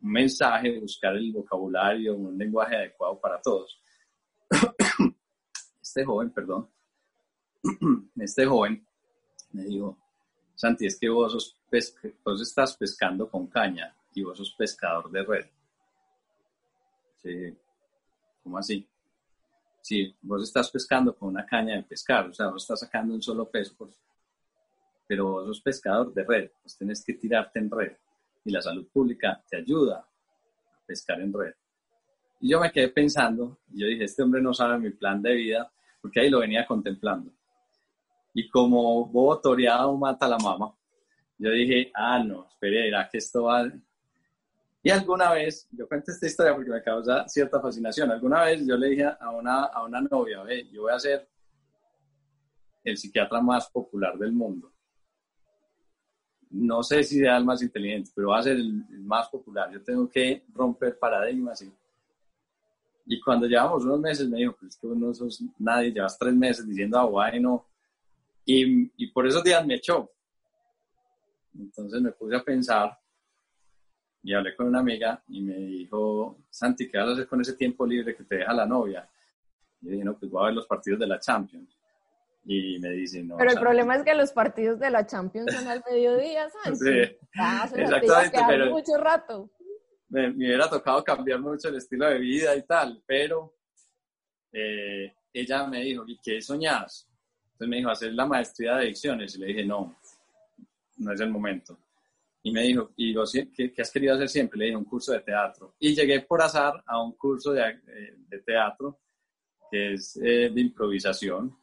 mensaje, 0.00 0.78
buscar 0.80 1.16
el 1.16 1.32
vocabulario, 1.32 2.14
un 2.14 2.36
lenguaje 2.36 2.76
adecuado 2.76 3.18
para 3.20 3.40
todos. 3.40 3.80
Este 5.80 6.04
joven, 6.04 6.30
perdón, 6.30 6.68
este 8.16 8.46
joven 8.46 8.84
me 9.52 9.64
dijo, 9.64 9.96
Santi, 10.56 10.86
es 10.86 10.98
que 10.98 11.08
vos, 11.08 11.30
sos 11.30 11.56
vos 12.24 12.42
estás 12.42 12.76
pescando 12.76 13.30
con 13.30 13.46
caña 13.46 13.94
y 14.12 14.22
vos 14.24 14.38
sos 14.38 14.52
pescador 14.54 15.08
de 15.10 15.22
red. 15.22 15.46
Este, 17.22 17.56
¿cómo 18.42 18.58
así? 18.58 18.88
Si 19.84 20.16
vos 20.22 20.42
estás 20.42 20.70
pescando 20.70 21.14
con 21.14 21.28
una 21.28 21.44
caña 21.44 21.76
de 21.76 21.82
pescar, 21.82 22.26
o 22.30 22.32
sea, 22.32 22.48
vos 22.48 22.62
estás 22.62 22.80
sacando 22.80 23.12
un 23.12 23.20
solo 23.20 23.50
peso, 23.50 23.76
pero 25.06 25.30
vos 25.30 25.46
sos 25.46 25.60
pescador 25.60 26.10
de 26.14 26.24
red, 26.24 26.50
vos 26.62 26.74
tenés 26.78 27.04
que 27.04 27.12
tirarte 27.12 27.58
en 27.58 27.70
red 27.70 27.92
y 28.46 28.50
la 28.50 28.62
salud 28.62 28.88
pública 28.90 29.44
te 29.46 29.58
ayuda 29.58 29.98
a 29.98 30.86
pescar 30.86 31.20
en 31.20 31.34
red. 31.34 31.52
Y 32.40 32.48
yo 32.48 32.60
me 32.60 32.72
quedé 32.72 32.88
pensando, 32.88 33.58
y 33.74 33.82
yo 33.82 33.86
dije, 33.86 34.04
este 34.04 34.22
hombre 34.22 34.40
no 34.40 34.54
sabe 34.54 34.78
mi 34.78 34.88
plan 34.88 35.20
de 35.20 35.34
vida, 35.34 35.70
porque 36.00 36.20
ahí 36.20 36.30
lo 36.30 36.40
venía 36.40 36.66
contemplando. 36.66 37.30
Y 38.32 38.48
como 38.48 39.04
bobo 39.04 39.38
toreado 39.38 39.94
mata 39.98 40.24
a 40.24 40.30
la 40.30 40.38
mamá, 40.38 40.74
yo 41.36 41.50
dije, 41.50 41.92
ah, 41.94 42.24
no, 42.24 42.48
espere, 42.48 42.88
era 42.88 43.06
que 43.06 43.18
esto 43.18 43.42
va, 43.42 43.70
y 44.86 44.90
alguna 44.90 45.32
vez, 45.32 45.66
yo 45.72 45.88
cuento 45.88 46.12
esta 46.12 46.26
historia 46.26 46.54
porque 46.54 46.70
me 46.70 46.82
causa 46.82 47.26
cierta 47.26 47.58
fascinación, 47.58 48.10
alguna 48.10 48.44
vez 48.44 48.66
yo 48.66 48.76
le 48.76 48.90
dije 48.90 49.04
a 49.18 49.30
una, 49.30 49.64
a 49.64 49.82
una 49.82 50.02
novia, 50.02 50.42
ve, 50.42 50.68
yo 50.70 50.82
voy 50.82 50.92
a 50.92 51.00
ser 51.00 51.26
el 52.84 52.98
psiquiatra 52.98 53.40
más 53.40 53.70
popular 53.70 54.18
del 54.18 54.32
mundo. 54.32 54.70
No 56.50 56.82
sé 56.82 57.02
si 57.02 57.18
sea 57.18 57.38
el 57.38 57.46
más 57.46 57.62
inteligente, 57.62 58.10
pero 58.14 58.28
va 58.28 58.40
a 58.40 58.42
ser 58.42 58.56
el, 58.56 58.74
más 59.00 59.30
popular. 59.30 59.72
Yo 59.72 59.82
tengo 59.82 60.06
que 60.06 60.44
romper 60.52 60.98
paradigmas. 60.98 61.62
Y, 61.62 61.72
y 63.06 63.18
cuando 63.22 63.46
llevamos 63.46 63.84
unos 63.84 64.00
meses, 64.00 64.28
me 64.28 64.36
dijo, 64.36 64.54
pues 64.60 64.74
es 64.74 64.78
que 64.78 64.86
vos 64.86 64.98
no 64.98 65.14
sos 65.14 65.42
nadie, 65.58 65.92
llevas 65.92 66.18
tres 66.18 66.34
meses 66.34 66.68
diciendo, 66.68 66.98
ah, 66.98 67.06
bueno. 67.06 67.66
Y, 68.44 68.92
y 69.02 69.06
por 69.12 69.26
esos 69.26 69.42
días 69.42 69.66
me 69.66 69.76
echó. 69.76 70.12
Entonces 71.58 72.02
me 72.02 72.12
puse 72.12 72.36
a 72.36 72.44
pensar 72.44 72.98
y 74.24 74.32
hablé 74.32 74.56
con 74.56 74.66
una 74.66 74.80
amiga 74.80 75.22
y 75.28 75.42
me 75.42 75.54
dijo, 75.54 76.38
Santi, 76.48 76.88
¿qué 76.88 76.96
vas 76.96 77.10
a 77.10 77.12
hacer 77.12 77.28
con 77.28 77.42
ese 77.42 77.52
tiempo 77.52 77.86
libre 77.86 78.16
que 78.16 78.24
te 78.24 78.36
deja 78.36 78.54
la 78.54 78.64
novia? 78.64 79.06
Y 79.82 79.90
dije, 79.90 80.04
no, 80.04 80.18
pues 80.18 80.30
voy 80.30 80.42
a 80.42 80.46
ver 80.46 80.54
los 80.54 80.66
partidos 80.66 80.98
de 80.98 81.06
la 81.06 81.20
Champions. 81.20 81.78
Y 82.46 82.78
me 82.78 82.88
dice, 82.90 83.22
no. 83.22 83.36
Pero 83.36 83.50
el 83.50 83.60
problema 83.60 83.96
es 83.96 84.02
que 84.02 84.14
los 84.14 84.32
partidos 84.32 84.80
de 84.80 84.90
la 84.90 85.06
Champions 85.06 85.54
son 85.54 85.68
al 85.68 85.84
mediodía, 85.88 86.48
¿sabes? 86.64 86.78
Sí, 86.78 87.18
ah, 87.38 87.68
exactamente. 87.76 88.38
Pero 88.48 88.70
mucho 88.70 88.96
rato. 88.96 89.50
Me, 90.08 90.30
me, 90.30 90.46
hubiera 90.46 90.70
tocado 90.70 91.04
cambiar 91.04 91.40
mucho 91.40 91.68
el 91.68 91.76
estilo 91.76 92.06
de 92.08 92.18
vida 92.18 92.56
y 92.56 92.62
tal, 92.62 93.02
pero 93.06 93.54
eh, 94.52 95.14
ella 95.34 95.66
me 95.66 95.82
dijo, 95.82 96.04
¿y 96.06 96.18
qué 96.18 96.40
soñás? 96.40 97.10
Entonces 97.52 97.68
me 97.68 97.76
dijo, 97.76 97.90
hacer 97.90 98.12
la 98.14 98.24
maestría 98.24 98.76
de 98.76 98.84
adicciones. 98.84 99.34
Y 99.36 99.40
le 99.40 99.46
dije, 99.48 99.64
no, 99.66 99.94
no 100.96 101.12
es 101.12 101.20
el 101.20 101.28
momento. 101.28 101.78
Y 102.46 102.52
me 102.52 102.60
dijo, 102.60 102.92
¿y 102.98 103.14
qué, 103.54 103.72
has 103.80 103.90
querido 103.90 104.14
hacer 104.14 104.28
siempre? 104.28 104.58
Le 104.58 104.64
dije, 104.66 104.76
un 104.76 104.84
curso 104.84 105.12
de 105.12 105.20
teatro. 105.20 105.76
Y 105.78 105.94
llegué 105.94 106.20
por 106.20 106.42
azar 106.42 106.84
a 106.86 107.02
un 107.02 107.12
curso 107.12 107.52
de, 107.52 107.62
eh, 107.70 108.42
teatro 108.44 109.00
que 109.70 109.94
es 109.94 110.14
eh, 110.16 110.50
de 110.52 110.60
improvisación 110.60 111.56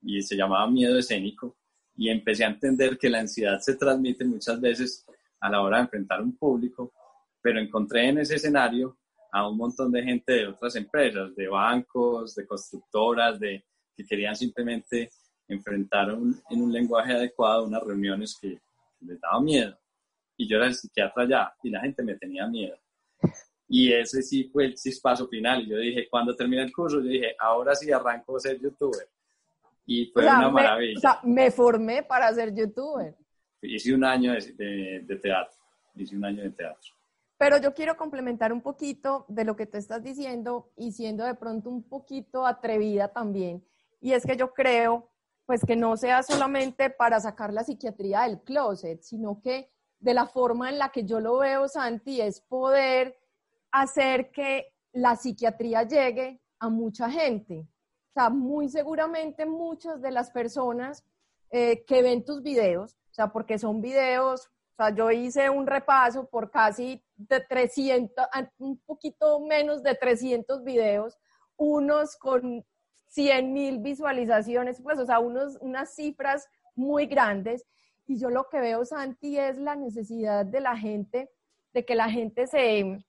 y 0.00 0.22
se 0.22 0.34
llamaba 0.34 0.66
Miedo 0.70 0.98
Escénico. 0.98 1.58
Y 1.96 2.08
empecé 2.08 2.44
a 2.44 2.48
entender 2.48 2.96
que 2.96 3.10
la 3.10 3.20
ansiedad 3.20 3.58
se 3.60 3.76
transmite 3.76 4.24
muchas 4.24 4.58
veces 4.62 5.04
a 5.40 5.50
la 5.50 5.60
hora 5.60 5.76
de 5.76 5.82
enfrentar 5.82 6.22
un 6.22 6.34
público, 6.38 6.94
pero 7.42 7.60
encontré 7.60 8.08
en 8.08 8.20
ese 8.20 8.36
escenario 8.36 8.96
a 9.30 9.46
un 9.46 9.58
montón 9.58 9.92
de 9.92 10.04
gente 10.04 10.32
de 10.32 10.46
otras 10.48 10.74
empresas, 10.76 11.36
de 11.36 11.48
bancos, 11.48 12.34
de 12.34 12.46
constructoras, 12.46 13.38
de, 13.38 13.62
que 13.94 14.06
querían 14.06 14.34
simplemente 14.34 15.10
enfrentar 15.48 16.08
en 16.08 16.62
un 16.62 16.72
lenguaje 16.72 17.12
adecuado 17.12 17.66
unas 17.66 17.82
reuniones 17.82 18.38
que 18.40 18.58
les 19.00 19.20
daba 19.20 19.38
miedo 19.42 19.78
y 20.36 20.48
yo 20.48 20.56
era 20.56 20.66
el 20.66 20.74
psiquiatra 20.74 21.28
ya 21.28 21.54
y 21.62 21.70
la 21.70 21.80
gente 21.80 22.02
me 22.02 22.16
tenía 22.16 22.46
miedo. 22.46 22.76
Y 23.68 23.92
ese 23.92 24.22
sí 24.22 24.44
fue 24.52 24.66
el 24.66 24.74
chispazo 24.74 25.26
final. 25.28 25.62
Y 25.62 25.70
yo 25.70 25.78
dije, 25.78 26.08
cuando 26.08 26.36
terminé 26.36 26.62
el 26.62 26.72
curso, 26.72 27.00
yo 27.00 27.08
dije, 27.08 27.34
ahora 27.38 27.74
sí 27.74 27.90
arranco 27.90 28.36
a 28.36 28.40
ser 28.40 28.60
youtuber. 28.60 29.08
Y 29.86 30.06
fue 30.06 30.22
una 30.22 30.50
maravilla. 30.50 30.98
o 30.98 31.00
sea, 31.00 31.20
me 31.24 31.50
formé 31.50 32.02
para 32.02 32.32
ser 32.32 32.54
youtuber. 32.54 33.16
Hice 33.62 33.94
un 33.94 34.04
año 34.04 34.32
de, 34.32 35.02
de, 35.04 35.16
teatro. 35.16 35.56
Hice 35.94 36.16
un 36.16 36.24
año 36.24 36.42
de 36.42 36.50
teatro. 36.50 36.92
Pero 37.36 37.58
yo 37.58 37.74
quiero 37.74 37.96
complementar 37.96 38.52
un 38.52 38.60
poquito 38.60 39.24
de 39.28 39.44
lo 39.44 39.56
que 39.56 39.66
tú 39.66 39.76
estás 39.76 40.02
diciendo 40.02 40.70
y 40.76 40.92
siendo 40.92 41.24
de 41.24 41.34
pronto 41.34 41.68
un 41.70 41.82
poquito 41.82 42.46
atrevida 42.46 43.08
también. 43.08 43.64
Y 44.00 44.12
es 44.12 44.24
que 44.24 44.36
yo 44.36 44.52
creo, 44.52 45.10
pues 45.46 45.64
que 45.66 45.76
no 45.76 45.96
sea 45.96 46.22
solamente 46.22 46.90
para 46.90 47.18
sacar 47.20 47.52
la 47.52 47.64
psiquiatría 47.64 48.22
del 48.22 48.40
closet, 48.42 49.02
sino 49.02 49.40
que 49.42 49.73
de 50.04 50.12
la 50.12 50.26
forma 50.26 50.68
en 50.68 50.78
la 50.78 50.90
que 50.90 51.04
yo 51.04 51.18
lo 51.18 51.38
veo, 51.38 51.66
Santi, 51.66 52.20
es 52.20 52.42
poder 52.42 53.18
hacer 53.72 54.30
que 54.30 54.74
la 54.92 55.16
psiquiatría 55.16 55.84
llegue 55.84 56.42
a 56.58 56.68
mucha 56.68 57.10
gente. 57.10 57.66
O 58.10 58.12
sea, 58.12 58.28
muy 58.28 58.68
seguramente 58.68 59.46
muchas 59.46 60.02
de 60.02 60.10
las 60.10 60.30
personas 60.30 61.02
eh, 61.50 61.86
que 61.86 62.02
ven 62.02 62.22
tus 62.22 62.42
videos, 62.42 62.92
o 62.92 63.14
sea, 63.14 63.28
porque 63.28 63.58
son 63.58 63.80
videos 63.80 64.50
O 64.72 64.76
sea, 64.76 64.94
yo 64.94 65.10
hice 65.10 65.48
un 65.48 65.66
repaso 65.66 66.28
por 66.28 66.50
casi 66.50 67.02
de 67.16 67.40
300, 67.40 68.26
un 68.58 68.76
poquito 68.80 69.40
menos 69.40 69.82
de 69.82 69.94
300 69.94 70.64
videos, 70.64 71.16
unos 71.56 72.16
con 72.16 72.62
100 73.08 73.52
mil 73.54 73.78
visualizaciones, 73.78 74.82
pues, 74.82 74.98
o 74.98 75.06
sea, 75.06 75.18
unos, 75.18 75.56
unas 75.62 75.94
cifras 75.94 76.46
muy 76.74 77.06
grandes. 77.06 77.64
Y 78.06 78.18
yo 78.18 78.30
lo 78.30 78.48
que 78.48 78.60
veo, 78.60 78.84
Santi, 78.84 79.38
es 79.38 79.58
la 79.58 79.76
necesidad 79.76 80.44
de 80.44 80.60
la 80.60 80.76
gente, 80.76 81.30
de 81.72 81.84
que 81.84 81.94
la 81.94 82.10
gente 82.10 82.46
se, 82.46 83.04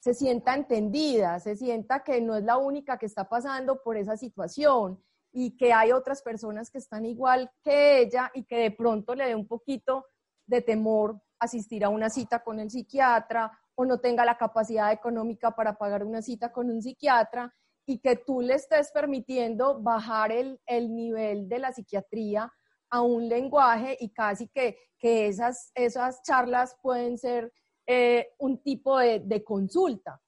se 0.00 0.14
sienta 0.14 0.54
entendida, 0.54 1.40
se 1.40 1.56
sienta 1.56 2.02
que 2.02 2.20
no 2.20 2.36
es 2.36 2.44
la 2.44 2.58
única 2.58 2.98
que 2.98 3.06
está 3.06 3.28
pasando 3.28 3.82
por 3.82 3.96
esa 3.96 4.16
situación 4.16 5.02
y 5.32 5.56
que 5.56 5.72
hay 5.72 5.92
otras 5.92 6.22
personas 6.22 6.70
que 6.70 6.78
están 6.78 7.04
igual 7.04 7.50
que 7.62 8.00
ella 8.00 8.30
y 8.34 8.44
que 8.44 8.58
de 8.58 8.70
pronto 8.70 9.14
le 9.14 9.26
dé 9.26 9.34
un 9.34 9.48
poquito 9.48 10.06
de 10.46 10.60
temor 10.60 11.20
asistir 11.38 11.84
a 11.84 11.88
una 11.88 12.10
cita 12.10 12.42
con 12.44 12.60
el 12.60 12.70
psiquiatra 12.70 13.50
o 13.74 13.84
no 13.84 13.98
tenga 13.98 14.24
la 14.24 14.38
capacidad 14.38 14.92
económica 14.92 15.50
para 15.52 15.76
pagar 15.76 16.04
una 16.04 16.22
cita 16.22 16.52
con 16.52 16.70
un 16.70 16.82
psiquiatra 16.82 17.52
y 17.86 17.98
que 17.98 18.16
tú 18.16 18.40
le 18.40 18.54
estés 18.54 18.90
permitiendo 18.92 19.80
bajar 19.80 20.32
el, 20.32 20.60
nivel 20.94 21.48
de 21.48 21.58
la 21.58 21.72
psiquiatría 21.72 22.52
a 22.94 23.02
un 23.02 23.28
lenguaje 23.28 23.96
y 23.98 24.10
casi 24.10 24.46
que, 24.46 24.78
que 24.96 25.26
esas, 25.26 25.72
esas 25.74 26.22
charlas 26.22 26.76
pueden 26.80 27.18
ser 27.18 27.52
eh, 27.84 28.28
un 28.38 28.62
tipo 28.62 28.96
de, 29.00 29.18
de 29.18 29.42
consulta. 29.42 30.22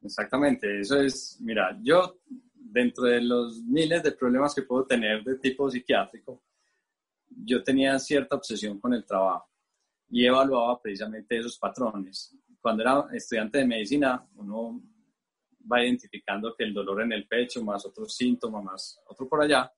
Exactamente, 0.00 0.80
eso 0.80 0.98
es, 0.98 1.38
mira, 1.42 1.78
yo 1.82 2.18
dentro 2.54 3.04
de 3.04 3.20
los 3.20 3.62
miles 3.62 4.02
de 4.02 4.12
problemas 4.12 4.54
que 4.54 4.62
puedo 4.62 4.86
tener 4.86 5.22
de 5.22 5.36
tipo 5.36 5.70
psiquiátrico, 5.70 6.42
yo 7.44 7.62
tenía 7.62 7.98
cierta 7.98 8.36
obsesión 8.36 8.80
con 8.80 8.94
el 8.94 9.04
trabajo 9.04 9.50
y 10.08 10.24
evaluaba 10.24 10.80
precisamente 10.80 11.36
esos 11.36 11.58
patrones. 11.58 12.34
Cuando 12.58 12.84
era 12.84 13.06
estudiante 13.12 13.58
de 13.58 13.66
medicina, 13.66 14.26
uno 14.36 14.80
va 15.70 15.84
identificando 15.84 16.54
que 16.56 16.64
el 16.64 16.72
dolor 16.72 17.02
en 17.02 17.12
el 17.12 17.28
pecho, 17.28 17.62
más 17.62 17.84
otros 17.84 18.16
síntomas, 18.16 18.64
más 18.64 19.00
otro 19.08 19.28
por 19.28 19.42
allá, 19.42 19.70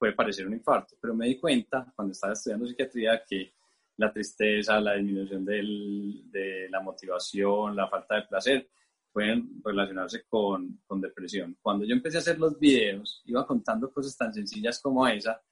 puede 0.00 0.14
parecer 0.14 0.46
un 0.46 0.54
infarto. 0.54 0.96
Pero 0.98 1.14
me 1.14 1.26
di 1.26 1.38
cuenta, 1.38 1.92
cuando 1.94 2.12
estaba 2.12 2.32
estudiando 2.32 2.66
psiquiatría, 2.66 3.22
que 3.28 3.52
la 3.98 4.10
tristeza, 4.10 4.80
la 4.80 4.94
disminución 4.94 5.44
de 5.44 6.68
la 6.70 6.80
motivación, 6.80 7.76
la 7.76 7.86
falta 7.86 8.16
de 8.16 8.22
placer, 8.22 8.70
pueden 9.12 9.60
relacionarse 9.62 10.24
con, 10.26 10.80
con 10.86 11.02
depresión. 11.02 11.58
Cuando 11.60 11.84
yo 11.84 11.94
empecé 11.94 12.16
a 12.16 12.20
hacer 12.20 12.38
los 12.38 12.58
videos, 12.58 13.22
iba 13.26 13.46
contando 13.46 13.92
cosas 13.92 14.16
tan 14.16 14.32
sencillas 14.32 14.80
como 14.80 15.06
esa, 15.06 15.42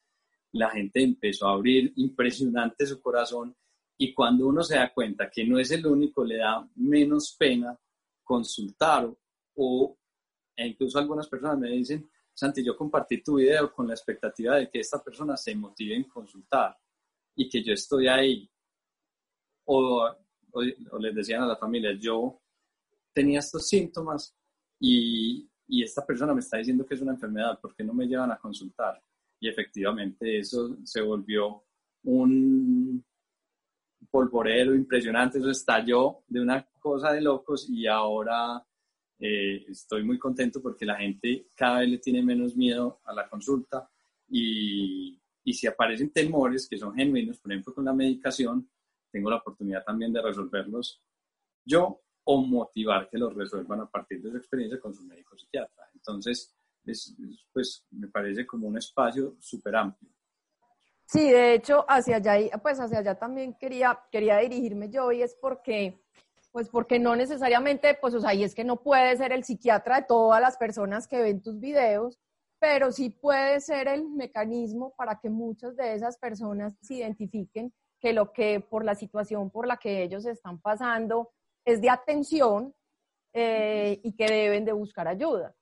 la 0.53 0.71
gente 0.71 1.03
empezó 1.03 1.49
a 1.49 1.53
abrir 1.53 1.93
impresionante 1.97 2.87
su 2.87 3.03
corazón 3.03 3.55
y 3.99 4.15
cuando 4.15 4.47
uno 4.47 4.63
se 4.63 4.77
da 4.77 4.95
cuenta 4.95 5.29
que 5.29 5.45
no 5.45 5.59
es 5.59 5.71
el 5.73 5.85
único, 5.87 6.25
le 6.25 6.39
da 6.39 6.67
menos 6.77 7.37
pena 7.39 7.79
consultar 8.23 9.11
o 9.57 9.99
e 10.57 10.67
incluso 10.67 10.99
algunas 10.99 11.29
personas 11.29 11.59
me 11.59 11.71
dicen, 11.71 12.09
Santi, 12.39 12.65
yo 12.65 12.77
compartí 12.77 13.23
tu 13.23 13.37
video 13.37 13.73
con 13.73 13.87
la 13.87 13.95
expectativa 13.95 14.57
de 14.57 14.71
que 14.71 14.81
esta 14.81 15.03
persona 15.03 15.37
se 15.37 15.55
motive 15.55 15.97
en 15.97 16.05
consultar 16.05 16.77
y 17.35 17.49
que 17.49 17.63
yo 17.63 17.73
estoy 17.73 18.07
ahí. 18.09 18.49
O, 19.65 20.09
o, 20.53 20.99
les 20.99 21.15
decían 21.15 21.43
a 21.43 21.47
la 21.47 21.57
familia, 21.57 21.93
yo 21.99 22.41
tenía 23.13 23.41
estos 23.41 23.67
síntomas 23.67 24.35
y, 24.81 25.49
y 25.67 25.83
esta 25.83 26.07
persona 26.07 26.33
me 26.33 26.41
está 26.41 26.59
diciendo 26.59 26.87
que 26.87 26.95
es 26.95 27.01
una 27.01 27.13
enfermedad, 27.13 27.61
¿por 27.61 27.75
qué 27.75 27.85
no 27.85 27.93
me 27.93 28.07
llevan 28.07 28.31
a 28.33 28.39
consultar? 28.39 29.03
y 29.41 29.49
efectivamente 29.49 30.39
eso 30.39 30.77
se 30.85 31.01
volvió 31.01 31.65
un 32.05 33.05
polvorero 34.11 34.75
impresionante, 34.75 35.39
eso 35.39 35.51
estalló 35.51 36.23
de 36.27 36.41
una 36.41 36.67
cosa 36.79 37.13
de 37.13 37.21
locos 37.21 37.69
y 37.69 37.87
ahora 37.87 38.65
eh, 39.19 39.65
estoy 39.69 40.05
muy 40.05 40.19
contento 40.19 40.63
porque 40.63 40.87
la 40.87 40.97
gente 40.97 41.49
cada 41.55 41.81
vez 41.81 41.89
le 41.89 41.99
tiene 41.99 42.23
menos 42.23 42.57
miedo 42.57 43.01
a 43.05 43.13
la 43.13 43.29
consulta 43.29 43.91
y, 44.29 45.21
y 45.45 45.55
si 45.55 45.67
aparecen 45.67 46.11
temores 46.11 46.69
que 46.69 46.79
son 46.79 46.95
genuinos, 46.95 47.39
por 47.39 47.53
ejemplo 47.53 47.75
con 47.75 47.85
la 47.85 47.93
medicación, 47.93 48.69
tengo 49.11 49.31
la 49.31 49.37
oportunidad 49.37 49.85
también 49.85 50.13
de 50.13 50.23
resolverlos 50.23 51.03
yo 51.65 52.03
o 52.25 52.43
motivar 52.43 53.09
que 53.09 53.19
los 53.19 53.35
resuelvan 53.35 53.81
a 53.81 53.91
partir 53.91 54.23
de 54.23 54.31
su 54.31 54.37
experiencia 54.37 54.79
con 54.79 54.95
su 54.95 55.03
médico 55.05 55.37
psiquiatra. 55.37 55.89
Entonces, 55.95 56.55
pues 57.53 57.87
me 57.91 58.09
parece 58.09 58.47
como 58.47 58.69
un 58.69 58.77
espacio 58.79 59.37
súper 59.41 59.77
amplio. 59.77 60.11
Sí, 61.07 61.31
de 61.31 61.55
hecho, 61.55 61.87
hacia 61.89 62.17
allá, 62.17 62.35
pues 62.63 62.79
hacia 62.79 62.99
allá 62.99 63.19
también 63.19 63.55
quería, 63.55 63.99
quería 64.13 64.39
dirigirme 64.39 64.91
yo 64.91 65.11
y 65.11 65.23
es 65.23 65.35
porque, 65.35 66.05
pues 66.59 66.71
porque 66.71 66.99
no 66.99 67.15
necesariamente, 67.15 67.97
pues 68.01 68.15
o 68.15 68.21
sea, 68.21 68.35
y 68.35 68.43
es 68.43 68.53
que 68.53 68.65
no 68.65 68.83
puede 68.83 69.17
ser 69.17 69.31
el 69.31 69.45
psiquiatra 69.45 70.01
de 70.01 70.07
todas 70.09 70.41
las 70.41 70.57
personas 70.57 71.07
que 71.07 71.23
ven 71.23 71.41
tus 71.41 71.61
videos, 71.61 72.19
pero 72.59 72.91
sí 72.91 73.11
puede 73.11 73.61
ser 73.61 73.87
el 73.87 74.09
mecanismo 74.09 74.93
para 74.97 75.21
que 75.21 75.31
muchas 75.31 75.77
de 75.77 75.95
esas 75.95 76.19
personas 76.19 76.75
se 76.81 76.95
identifiquen 76.95 77.73
que 78.01 78.13
lo 78.13 78.33
que 78.33 78.59
por 78.59 78.85
la 78.85 78.97
situación 78.97 79.51
por 79.51 79.69
la 79.69 79.77
que 79.77 80.03
ellos 80.03 80.27
están 80.27 80.61
pasando 80.61 81.31
es 81.65 81.81
de 81.81 81.91
atención 81.91 82.75
eh, 83.35 84.01
y 84.03 84.17
que 84.17 84.27
deben 84.27 84.65
de 84.65 84.73
buscar 84.73 85.07
ayuda 85.07 85.55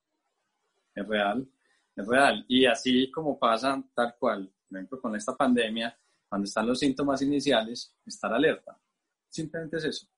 es 0.94 1.06
real, 1.06 1.46
es 1.94 2.06
real. 2.06 2.42
Y 2.48 2.64
así 2.64 3.10
como 3.10 3.38
pasa 3.38 3.84
tal 3.94 4.14
cual, 4.18 4.50
por 4.66 4.78
ejemplo, 4.78 4.98
con 5.02 5.14
esta 5.14 5.36
pandemia, 5.36 5.94
cuando 6.26 6.46
están 6.46 6.66
los 6.66 6.78
síntomas 6.78 7.20
iniciales, 7.20 7.94
estar 8.06 8.32
alerta. 8.32 8.80
Simplemente 9.28 9.76
es 9.76 9.84
eso. 9.84 10.15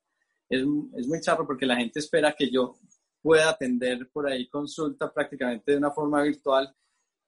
Es, 0.49 0.63
es 0.97 1.07
muy 1.07 1.21
charro 1.21 1.47
porque 1.47 1.67
la 1.67 1.77
gente 1.77 1.99
espera 1.99 2.33
que 2.33 2.51
yo 2.51 2.77
pueda 3.21 3.51
atender 3.51 4.09
por 4.11 4.27
ahí 4.29 4.49
consulta 4.49 5.13
prácticamente 5.13 5.73
de 5.73 5.79
una 5.79 5.91
forma 5.91 6.23
virtual, 6.23 6.75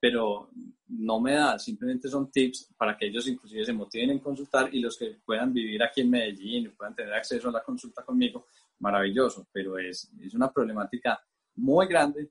pero 0.01 0.51
no 0.89 1.21
me 1.21 1.35
da, 1.35 1.59
simplemente 1.59 2.09
son 2.09 2.31
tips 2.31 2.73
para 2.77 2.97
que 2.97 3.07
ellos 3.07 3.29
inclusive 3.29 3.65
se 3.65 3.73
motiven 3.73 4.11
en 4.11 4.19
consultar 4.19 4.75
y 4.75 4.81
los 4.81 4.97
que 4.97 5.19
puedan 5.25 5.53
vivir 5.53 5.83
aquí 5.83 6.01
en 6.01 6.11
Medellín 6.11 6.67
y 6.67 6.69
puedan 6.71 6.95
tener 6.95 7.13
acceso 7.13 7.49
a 7.49 7.53
la 7.53 7.63
consulta 7.63 8.03
conmigo, 8.03 8.47
maravilloso, 8.79 9.47
pero 9.53 9.79
es, 9.79 10.11
es 10.21 10.35
una 10.35 10.51
problemática 10.51 11.21
muy 11.57 11.87
grande 11.87 12.31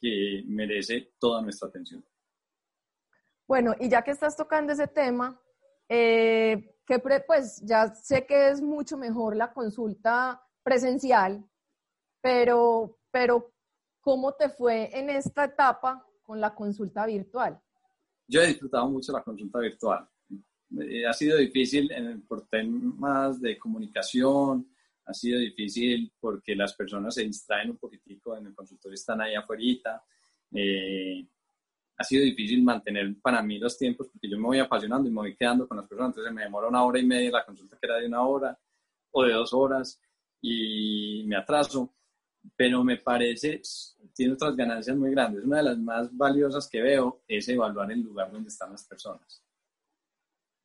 que 0.00 0.42
merece 0.46 1.12
toda 1.18 1.42
nuestra 1.42 1.68
atención. 1.68 2.02
Bueno, 3.46 3.74
y 3.78 3.88
ya 3.88 4.02
que 4.02 4.12
estás 4.12 4.36
tocando 4.36 4.72
ese 4.72 4.86
tema, 4.86 5.38
eh, 5.92 6.76
que 6.86 7.00
pues 7.26 7.60
ya 7.64 7.92
sé 7.92 8.24
que 8.24 8.50
es 8.50 8.62
mucho 8.62 8.96
mejor 8.96 9.34
la 9.36 9.52
consulta 9.52 10.40
presencial, 10.62 11.44
pero, 12.22 12.98
pero 13.10 13.52
¿cómo 14.00 14.32
te 14.34 14.48
fue 14.50 14.96
en 14.96 15.10
esta 15.10 15.44
etapa 15.44 16.06
con 16.22 16.40
la 16.40 16.54
consulta 16.54 17.06
virtual? 17.06 17.60
Yo 18.28 18.40
he 18.40 18.46
disfrutado 18.46 18.88
mucho 18.88 19.12
la 19.12 19.24
consulta 19.24 19.58
virtual. 19.58 20.08
Eh, 20.80 21.04
ha 21.04 21.12
sido 21.12 21.36
difícil 21.38 21.90
en, 21.90 22.22
por 22.22 22.46
temas 22.46 23.40
de 23.40 23.58
comunicación, 23.58 24.72
ha 25.06 25.12
sido 25.12 25.40
difícil 25.40 26.12
porque 26.20 26.54
las 26.54 26.72
personas 26.74 27.16
se 27.16 27.24
distraen 27.24 27.70
un 27.70 27.78
poquitico 27.78 28.36
en 28.36 28.46
el 28.46 28.54
consultorio, 28.54 28.94
están 28.94 29.20
ahí 29.20 29.34
afuera. 29.34 30.04
Eh, 30.52 31.26
ha 32.00 32.04
sido 32.04 32.24
difícil 32.24 32.62
mantener 32.62 33.14
para 33.20 33.42
mí 33.42 33.58
los 33.58 33.76
tiempos 33.76 34.08
porque 34.08 34.30
yo 34.30 34.38
me 34.38 34.46
voy 34.46 34.58
apasionando 34.58 35.06
y 35.06 35.12
me 35.12 35.18
voy 35.18 35.36
quedando 35.36 35.68
con 35.68 35.76
las 35.76 35.86
personas, 35.86 36.12
entonces 36.12 36.32
me 36.32 36.44
demora 36.44 36.68
una 36.68 36.82
hora 36.82 36.98
y 36.98 37.04
media 37.04 37.30
la 37.30 37.44
consulta 37.44 37.76
que 37.78 37.86
era 37.86 37.98
de 37.98 38.06
una 38.06 38.22
hora 38.22 38.58
o 39.10 39.22
de 39.22 39.34
dos 39.34 39.52
horas 39.52 40.00
y 40.40 41.24
me 41.26 41.36
atraso, 41.36 41.94
pero 42.56 42.82
me 42.82 42.96
parece, 42.96 43.60
tiene 44.14 44.32
otras 44.32 44.56
ganancias 44.56 44.96
muy 44.96 45.10
grandes. 45.10 45.44
Una 45.44 45.58
de 45.58 45.62
las 45.64 45.78
más 45.78 46.16
valiosas 46.16 46.70
que 46.70 46.80
veo 46.80 47.22
es 47.28 47.46
evaluar 47.50 47.92
el 47.92 48.00
lugar 48.00 48.32
donde 48.32 48.48
están 48.48 48.72
las 48.72 48.86
personas 48.86 49.44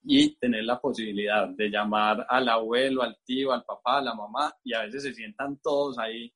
y 0.03 0.37
tener 0.37 0.63
la 0.63 0.79
posibilidad 0.79 1.49
de 1.49 1.69
llamar 1.69 2.25
al 2.29 2.47
abuelo, 2.47 3.01
al 3.01 3.17
tío, 3.25 3.51
al 3.51 3.65
papá, 3.65 3.97
a 3.97 4.03
la 4.03 4.15
mamá 4.15 4.55
y 4.63 4.73
a 4.73 4.83
veces 4.83 5.03
se 5.03 5.13
sientan 5.13 5.57
todos 5.57 5.99
ahí 5.99 6.33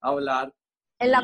a 0.00 0.08
hablar. 0.08 0.52
En 1.00 1.10
la, 1.10 1.22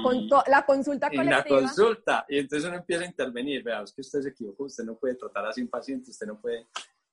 la 0.49 0.65
consulta 0.65 1.09
colectiva. 1.11 1.39
En 1.39 1.45
la 1.45 1.45
consulta. 1.45 2.27
Y 2.29 2.39
entonces 2.39 2.67
uno 2.67 2.79
empieza 2.79 3.05
a 3.05 3.07
intervenir. 3.07 3.63
Vea, 3.63 3.83
es 3.83 3.93
que 3.93 4.01
usted 4.01 4.23
se 4.23 4.31
equivocó, 4.31 4.65
usted 4.65 4.85
no 4.85 4.97
puede 4.97 5.15
tratar 5.15 5.47
así 5.47 5.61
un 5.61 5.69
paciente, 5.69 6.11
usted 6.11 6.27
no 6.27 6.41
puede. 6.41 6.67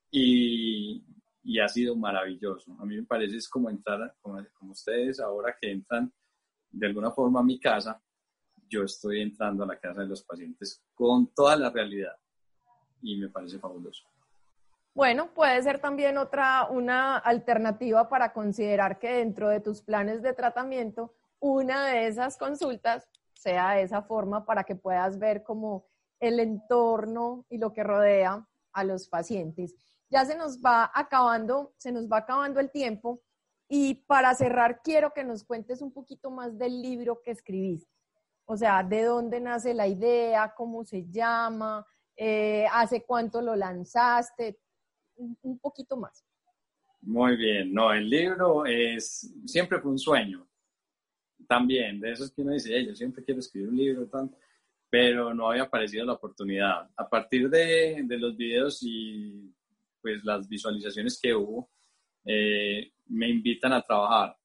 Y, 0.10 1.04
y 1.43 1.60
ha 1.60 1.67
sido 1.67 1.95
maravilloso. 1.95 2.76
A 2.80 2.86
mí 2.86 2.95
me 2.95 3.04
parece 3.04 3.38
es 3.38 3.49
como 3.49 3.69
entrar, 3.69 4.15
como, 4.21 4.41
como 4.58 4.71
ustedes 4.71 5.19
ahora 5.19 5.56
que 5.60 5.71
entran 5.71 6.12
de 6.71 6.88
alguna 6.88 7.12
forma 7.12 7.41
a 7.41 7.43
mi 7.43 7.60
casa, 7.60 8.02
yo 8.69 8.84
estoy 8.84 9.21
entrando 9.21 9.63
a 9.63 9.67
la 9.67 9.78
casa 9.78 10.02
de 10.02 10.08
los 10.08 10.23
pacientes 10.23 10.82
con 10.95 11.28
toda 11.28 11.56
la 11.56 11.69
realidad. 11.69 12.15
Y 13.02 13.17
me 13.17 13.30
parece 13.30 13.60
fabuloso. 13.60 14.08
Bueno, 14.95 15.34
puede 15.34 15.62
ser 15.63 15.80
también 15.80 16.17
otra, 16.17 16.67
una 16.69 17.17
alternativa 17.17 18.08
para 18.10 18.32
considerar 18.32 18.99
que 18.99 19.12
dentro 19.12 19.49
de 19.49 19.60
tus 19.60 19.82
planes 19.82 20.21
de 20.21 20.34
tratamiento, 20.34 21.13
una 21.43 21.88
de 21.88 22.08
esas 22.08 22.38
consultas 22.38 23.06
sea 23.34 23.82
esa 23.82 24.01
forma 24.01 24.45
para 24.45 24.63
que 24.63 24.77
puedas 24.77 25.19
ver 25.19 25.43
como 25.43 25.86
el 26.21 26.39
entorno 26.39 27.45
y 27.49 27.58
lo 27.58 27.73
que 27.73 27.84
rodea 27.84 28.47
a 28.71 28.84
los 28.86 29.10
pacientes. 29.10 29.75
ya 30.10 30.23
se 30.23 30.38
nos 30.38 30.60
va 30.62 30.89
acabando, 30.93 31.73
se 31.77 31.91
nos 31.91 32.08
va 32.08 32.19
acabando 32.19 32.62
el 32.62 32.71
tiempo 32.71 33.21
y 33.67 33.95
para 34.06 34.34
cerrar 34.36 34.82
quiero 34.82 35.12
que 35.12 35.25
nos 35.25 35.43
cuentes 35.43 35.82
un 35.82 35.91
poquito 35.91 36.32
más 36.32 36.58
del 36.58 36.82
libro 36.82 37.21
que 37.21 37.32
escribiste. 37.32 37.91
O 38.45 38.56
sea, 38.56 38.82
de 38.82 39.03
dónde 39.03 39.41
nace 39.41 39.73
la 39.73 39.88
idea, 39.88 40.53
cómo 40.56 40.86
se 40.86 41.06
llama, 41.10 41.86
eh, 42.15 42.67
hace 42.71 43.03
cuánto 43.03 43.41
lo 43.41 43.56
lanzaste, 43.56 44.60
un 45.15 45.60
poquito 45.60 45.97
más. 45.97 46.23
Muy 47.01 47.36
bien, 47.36 47.73
no, 47.73 47.91
el 47.91 48.10
libro 48.10 48.65
es, 48.65 49.34
siempre 49.45 49.79
fue 49.79 49.91
un 49.91 49.99
sueño, 49.99 50.47
también, 51.47 51.99
de 51.99 52.12
esos 52.12 52.32
que 52.32 52.41
uno 52.41 52.53
dice, 52.53 52.86
yo 52.86 52.95
siempre 52.95 53.23
quiero 53.23 53.39
escribir 53.39 53.69
un 53.69 53.77
libro, 53.77 54.10
pero 54.89 55.34
no 55.34 55.49
había 55.49 55.63
aparecido 55.63 56.06
la 56.06 56.13
oportunidad. 56.13 56.89
A 56.95 57.10
partir 57.10 57.49
de, 57.49 58.03
de 58.03 58.17
los 58.17 58.36
videos 58.36 58.79
y 58.84 59.53
pues 60.01 60.23
las 60.23 60.47
visualizaciones 60.47 61.19
que 61.19 61.34
hubo, 61.34 61.69
eh, 62.25 62.91
me 63.08 63.29
invitan 63.29 63.73
a 63.73 63.82
trabajar 63.82 64.36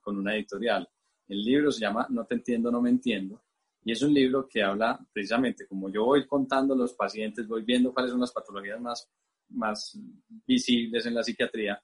con 0.00 0.18
una 0.18 0.34
editorial. 0.34 0.88
El 1.28 1.42
libro 1.42 1.70
se 1.70 1.80
llama 1.80 2.06
No 2.10 2.24
te 2.26 2.34
entiendo, 2.34 2.70
no 2.70 2.82
me 2.82 2.90
entiendo. 2.90 3.42
Y 3.84 3.92
es 3.92 4.02
un 4.02 4.12
libro 4.12 4.48
que 4.48 4.62
habla 4.62 4.98
precisamente, 5.12 5.66
como 5.66 5.90
yo 5.90 6.04
voy 6.04 6.26
contando 6.26 6.74
los 6.74 6.94
pacientes, 6.94 7.46
voy 7.46 7.62
viendo 7.62 7.92
cuáles 7.92 8.10
son 8.10 8.20
las 8.20 8.32
patologías 8.32 8.80
más, 8.80 9.08
más 9.50 9.98
visibles 10.46 11.06
en 11.06 11.14
la 11.14 11.22
psiquiatría. 11.22 11.80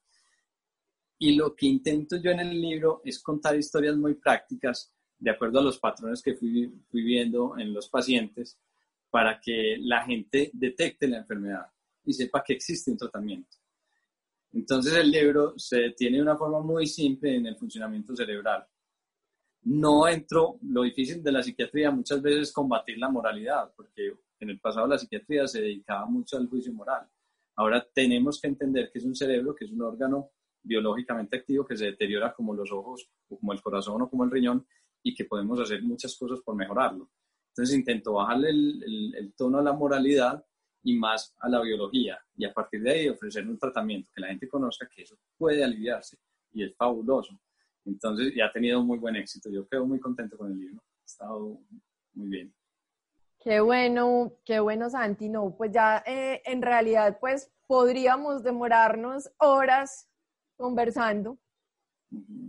Y 1.22 1.36
lo 1.36 1.54
que 1.54 1.66
intento 1.66 2.16
yo 2.16 2.30
en 2.30 2.40
el 2.40 2.58
libro 2.58 3.02
es 3.04 3.22
contar 3.22 3.54
historias 3.54 3.94
muy 3.94 4.14
prácticas 4.14 4.90
de 5.18 5.30
acuerdo 5.30 5.58
a 5.58 5.62
los 5.62 5.78
patrones 5.78 6.22
que 6.22 6.34
fui, 6.34 6.72
viendo 6.90 7.58
en 7.58 7.74
los 7.74 7.90
pacientes 7.90 8.58
para 9.10 9.38
que 9.38 9.76
la 9.80 10.02
gente 10.04 10.50
detecte 10.54 11.06
la 11.06 11.18
enfermedad 11.18 11.66
y 12.06 12.14
sepa 12.14 12.42
que 12.42 12.54
existe 12.54 12.90
un 12.90 12.96
tratamiento. 12.96 13.58
Entonces 14.54 14.94
el 14.94 15.10
libro 15.10 15.52
se 15.58 15.90
tiene 15.90 16.22
una 16.22 16.38
forma 16.38 16.60
muy 16.60 16.86
simple 16.86 17.36
en 17.36 17.44
el 17.44 17.56
funcionamiento 17.58 18.16
cerebral. 18.16 18.66
No 19.64 20.08
entro, 20.08 20.58
lo 20.62 20.84
difícil 20.84 21.22
de 21.22 21.32
la 21.32 21.42
psiquiatría 21.42 21.90
muchas 21.90 22.22
veces 22.22 22.48
es 22.48 22.52
combatir 22.52 22.96
la 22.96 23.10
moralidad, 23.10 23.70
porque 23.76 24.14
en 24.38 24.48
el 24.48 24.58
pasado 24.58 24.86
la 24.86 24.96
psiquiatría 24.96 25.46
se 25.46 25.60
dedicaba 25.60 26.06
mucho 26.06 26.38
al 26.38 26.48
juicio 26.48 26.72
moral. 26.72 27.06
Ahora 27.56 27.86
tenemos 27.92 28.40
que 28.40 28.48
entender 28.48 28.90
que 28.90 29.00
es 29.00 29.04
un 29.04 29.14
cerebro, 29.14 29.54
que 29.54 29.66
es 29.66 29.70
un 29.70 29.82
órgano 29.82 30.30
biológicamente 30.62 31.38
activo 31.38 31.66
que 31.66 31.76
se 31.76 31.86
deteriora 31.86 32.32
como 32.34 32.54
los 32.54 32.70
ojos 32.72 33.10
o 33.28 33.38
como 33.38 33.52
el 33.52 33.62
corazón 33.62 34.02
o 34.02 34.10
como 34.10 34.24
el 34.24 34.30
riñón 34.30 34.66
y 35.02 35.14
que 35.14 35.24
podemos 35.24 35.58
hacer 35.60 35.82
muchas 35.82 36.16
cosas 36.16 36.40
por 36.40 36.54
mejorarlo. 36.54 37.10
Entonces 37.48 37.76
intento 37.76 38.14
bajarle 38.14 38.50
el, 38.50 39.14
el 39.16 39.32
tono 39.34 39.58
a 39.58 39.62
la 39.62 39.72
moralidad 39.72 40.44
y 40.82 40.98
más 40.98 41.34
a 41.40 41.48
la 41.48 41.60
biología 41.60 42.18
y 42.36 42.44
a 42.44 42.52
partir 42.52 42.82
de 42.82 42.90
ahí 42.90 43.08
ofrecer 43.08 43.46
un 43.46 43.58
tratamiento 43.58 44.10
que 44.14 44.20
la 44.20 44.28
gente 44.28 44.48
conozca 44.48 44.88
que 44.88 45.02
eso 45.02 45.16
puede 45.36 45.62
aliviarse 45.62 46.18
y 46.52 46.64
es 46.64 46.74
fabuloso. 46.76 47.38
Entonces 47.84 48.32
ya 48.34 48.46
ha 48.46 48.52
tenido 48.52 48.82
muy 48.82 48.98
buen 48.98 49.16
éxito. 49.16 49.50
Yo 49.50 49.66
quedo 49.68 49.86
muy 49.86 50.00
contento 50.00 50.36
con 50.36 50.52
el 50.52 50.58
libro. 50.58 50.82
Ha 51.02 51.04
estado 51.04 51.58
muy 52.14 52.28
bien. 52.28 52.54
Qué 53.38 53.60
bueno, 53.60 54.34
qué 54.44 54.60
bueno 54.60 54.90
Santi. 54.90 55.28
No, 55.28 55.54
pues 55.56 55.72
ya 55.72 56.02
eh, 56.06 56.42
en 56.44 56.60
realidad 56.60 57.18
pues 57.20 57.50
podríamos 57.66 58.42
demorarnos 58.42 59.30
horas 59.38 60.09
conversando. 60.60 61.38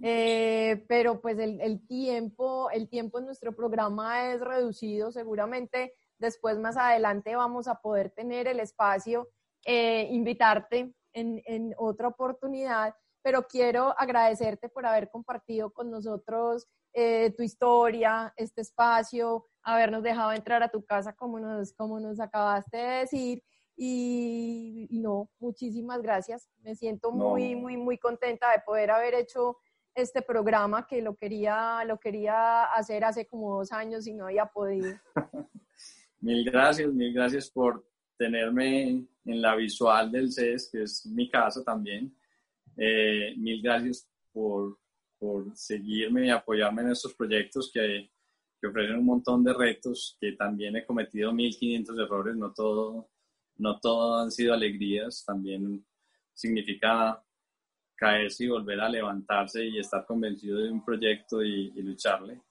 Eh, 0.03 0.83
pero 0.87 1.21
pues 1.21 1.37
el, 1.37 1.61
el, 1.61 1.85
tiempo, 1.85 2.69
el 2.71 2.89
tiempo 2.89 3.19
en 3.19 3.25
nuestro 3.25 3.55
programa 3.55 4.31
es 4.31 4.41
reducido. 4.41 5.11
Seguramente 5.11 5.93
Después, 6.21 6.59
más 6.59 6.77
adelante, 6.77 7.35
vamos 7.35 7.67
a 7.67 7.81
poder 7.81 8.11
tener 8.11 8.47
el 8.47 8.59
espacio, 8.59 9.27
eh, 9.65 10.07
invitarte 10.11 10.93
en, 11.13 11.41
en 11.47 11.73
otra 11.79 12.09
oportunidad, 12.09 12.93
pero 13.23 13.47
quiero 13.47 13.99
agradecerte 13.99 14.69
por 14.69 14.85
haber 14.85 15.09
compartido 15.09 15.73
con 15.73 15.89
nosotros 15.89 16.67
eh, 16.93 17.33
tu 17.35 17.41
historia, 17.41 18.31
este 18.37 18.61
espacio, 18.61 19.47
habernos 19.63 20.03
dejado 20.03 20.31
entrar 20.31 20.61
a 20.61 20.69
tu 20.69 20.85
casa 20.85 21.13
como 21.13 21.39
nos, 21.39 21.73
como 21.73 21.99
nos 21.99 22.19
acabaste 22.19 22.77
de 22.77 22.99
decir. 22.99 23.43
Y, 23.75 24.87
no, 24.91 25.29
muchísimas 25.39 26.01
gracias. 26.01 26.49
Me 26.61 26.75
siento 26.75 27.11
muy, 27.11 27.55
muy, 27.55 27.77
muy 27.77 27.97
contenta 27.97 28.51
de 28.51 28.61
poder 28.65 28.91
haber 28.91 29.15
hecho 29.15 29.57
este 29.95 30.21
programa 30.21 30.87
que 30.87 31.01
lo 31.01 31.15
quería, 31.15 31.83
lo 31.85 31.99
quería 31.99 32.65
hacer 32.65 33.03
hace 33.03 33.25
como 33.25 33.57
dos 33.57 33.71
años 33.71 34.07
y 34.07 34.13
no 34.13 34.25
había 34.25 34.45
podido. 34.45 34.93
Mil 36.21 36.45
gracias, 36.45 36.93
mil 36.93 37.11
gracias 37.13 37.49
por 37.49 37.83
tenerme 38.15 39.07
en 39.25 39.41
la 39.41 39.55
visual 39.55 40.11
del 40.11 40.31
CES, 40.31 40.69
que 40.71 40.83
es 40.83 41.03
mi 41.07 41.27
casa 41.27 41.63
también. 41.63 42.15
Eh, 42.77 43.33
mil 43.37 43.59
gracias 43.59 44.07
por, 44.31 44.77
por, 45.17 45.55
seguirme 45.57 46.27
y 46.27 46.29
apoyarme 46.29 46.83
en 46.83 46.91
estos 46.91 47.15
proyectos 47.15 47.71
que, 47.73 48.11
que, 48.61 48.67
ofrecen 48.67 48.99
un 48.99 49.05
montón 49.05 49.43
de 49.43 49.51
retos, 49.51 50.15
que 50.21 50.33
también 50.33 50.75
he 50.75 50.85
cometido 50.85 51.33
1500 51.33 51.97
errores, 51.97 52.35
no 52.35 52.53
todo, 52.53 53.09
no 53.61 53.79
todo 53.79 54.17
han 54.17 54.31
sido 54.31 54.53
alegrías, 54.53 55.23
también 55.23 55.85
significa 56.33 57.23
caerse 57.95 58.45
y 58.45 58.49
volver 58.49 58.81
a 58.81 58.89
levantarse 58.89 59.63
y 59.63 59.77
estar 59.77 60.05
convencido 60.05 60.57
de 60.57 60.71
un 60.71 60.83
proyecto 60.83 61.43
y, 61.43 61.71
y 61.75 61.81
lucharle. 61.83 62.41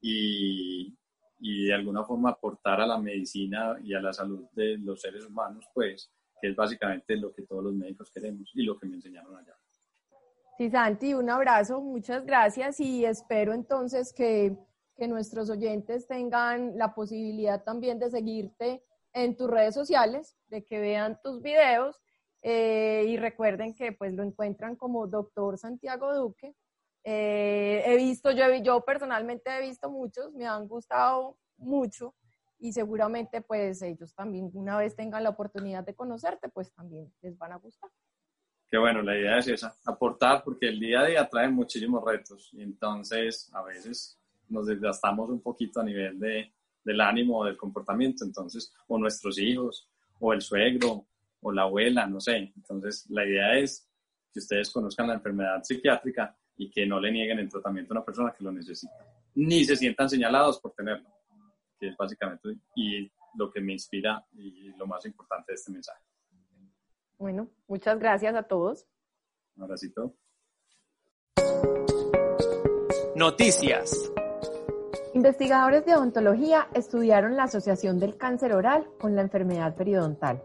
Y, 0.00 0.96
y 1.38 1.66
de 1.66 1.74
alguna 1.74 2.02
forma 2.04 2.30
aportar 2.30 2.80
a 2.80 2.86
la 2.86 2.98
medicina 2.98 3.76
y 3.82 3.92
a 3.92 4.00
la 4.00 4.14
salud 4.14 4.46
de 4.52 4.78
los 4.78 5.02
seres 5.02 5.26
humanos, 5.26 5.66
pues, 5.74 6.10
que 6.40 6.48
es 6.48 6.56
básicamente 6.56 7.16
lo 7.16 7.34
que 7.34 7.42
todos 7.42 7.64
los 7.64 7.74
médicos 7.74 8.10
queremos 8.10 8.50
y 8.54 8.62
lo 8.62 8.78
que 8.78 8.86
me 8.86 8.96
enseñaron 8.96 9.36
allá. 9.36 9.54
Sí, 10.56 10.70
Santi, 10.70 11.12
un 11.12 11.28
abrazo, 11.28 11.82
muchas 11.82 12.24
gracias 12.24 12.80
y 12.80 13.04
espero 13.04 13.52
entonces 13.52 14.14
que, 14.14 14.56
que 14.96 15.06
nuestros 15.06 15.50
oyentes 15.50 16.06
tengan 16.06 16.78
la 16.78 16.94
posibilidad 16.94 17.62
también 17.62 17.98
de 17.98 18.10
seguirte 18.10 18.82
en 19.16 19.36
tus 19.36 19.48
redes 19.48 19.74
sociales, 19.74 20.36
de 20.48 20.62
que 20.62 20.78
vean 20.78 21.18
tus 21.22 21.40
videos 21.42 22.00
eh, 22.42 23.06
y 23.08 23.16
recuerden 23.16 23.74
que 23.74 23.92
pues 23.92 24.12
lo 24.12 24.22
encuentran 24.22 24.76
como 24.76 25.06
doctor 25.06 25.58
Santiago 25.58 26.14
Duque 26.14 26.54
eh, 27.08 27.84
he 27.86 27.96
visto, 27.96 28.32
yo, 28.32 28.52
yo 28.56 28.84
personalmente 28.84 29.48
he 29.48 29.60
visto 29.60 29.88
muchos, 29.88 30.32
me 30.34 30.44
han 30.44 30.66
gustado 30.66 31.38
mucho 31.56 32.16
y 32.58 32.72
seguramente 32.72 33.42
pues 33.42 33.80
ellos 33.82 34.12
también 34.12 34.50
una 34.54 34.76
vez 34.76 34.96
tengan 34.96 35.22
la 35.22 35.30
oportunidad 35.30 35.84
de 35.84 35.94
conocerte, 35.94 36.48
pues 36.48 36.72
también 36.74 37.14
les 37.22 37.38
van 37.38 37.52
a 37.52 37.58
gustar. 37.58 37.88
Qué 38.68 38.76
bueno, 38.76 39.02
la 39.02 39.16
idea 39.16 39.38
es 39.38 39.46
esa, 39.46 39.76
aportar 39.84 40.42
porque 40.42 40.66
el 40.66 40.80
día 40.80 41.02
a 41.02 41.06
día 41.06 41.28
trae 41.28 41.48
muchísimos 41.48 42.04
retos 42.04 42.50
y 42.52 42.62
entonces 42.62 43.54
a 43.54 43.62
veces 43.62 44.20
nos 44.48 44.66
desgastamos 44.66 45.30
un 45.30 45.40
poquito 45.40 45.78
a 45.78 45.84
nivel 45.84 46.18
de, 46.18 46.52
del 46.86 47.00
ánimo 47.00 47.40
o 47.40 47.44
del 47.44 47.56
comportamiento, 47.56 48.24
entonces, 48.24 48.72
o 48.86 48.96
nuestros 48.96 49.38
hijos, 49.38 49.90
o 50.20 50.32
el 50.32 50.40
suegro, 50.40 51.04
o 51.42 51.52
la 51.52 51.62
abuela, 51.62 52.06
no 52.06 52.20
sé. 52.20 52.52
Entonces, 52.56 53.04
la 53.10 53.26
idea 53.26 53.58
es 53.58 53.90
que 54.32 54.38
ustedes 54.38 54.70
conozcan 54.70 55.08
la 55.08 55.14
enfermedad 55.14 55.62
psiquiátrica 55.62 56.34
y 56.56 56.70
que 56.70 56.86
no 56.86 57.00
le 57.00 57.10
nieguen 57.10 57.40
el 57.40 57.50
tratamiento 57.50 57.92
a 57.92 57.96
una 57.96 58.04
persona 58.04 58.32
que 58.32 58.44
lo 58.44 58.52
necesita, 58.52 58.94
ni 59.34 59.64
se 59.64 59.76
sientan 59.76 60.08
señalados 60.08 60.60
por 60.60 60.72
tenerlo, 60.72 61.08
que 61.78 61.88
es 61.88 61.96
básicamente 61.96 62.56
y 62.76 63.10
lo 63.34 63.50
que 63.50 63.60
me 63.60 63.72
inspira 63.72 64.24
y 64.32 64.70
lo 64.76 64.86
más 64.86 65.04
importante 65.04 65.52
de 65.52 65.56
este 65.56 65.72
mensaje. 65.72 66.02
Bueno, 67.18 67.50
muchas 67.66 67.98
gracias 67.98 68.34
a 68.36 68.44
todos. 68.44 68.86
Un 69.56 69.64
abracito. 69.64 70.14
Noticias. 73.16 74.12
Investigadores 75.16 75.86
de 75.86 75.94
odontología 75.94 76.68
estudiaron 76.74 77.36
la 77.36 77.44
asociación 77.44 77.98
del 77.98 78.18
cáncer 78.18 78.52
oral 78.52 78.86
con 79.00 79.16
la 79.16 79.22
enfermedad 79.22 79.74
periodontal. 79.74 80.42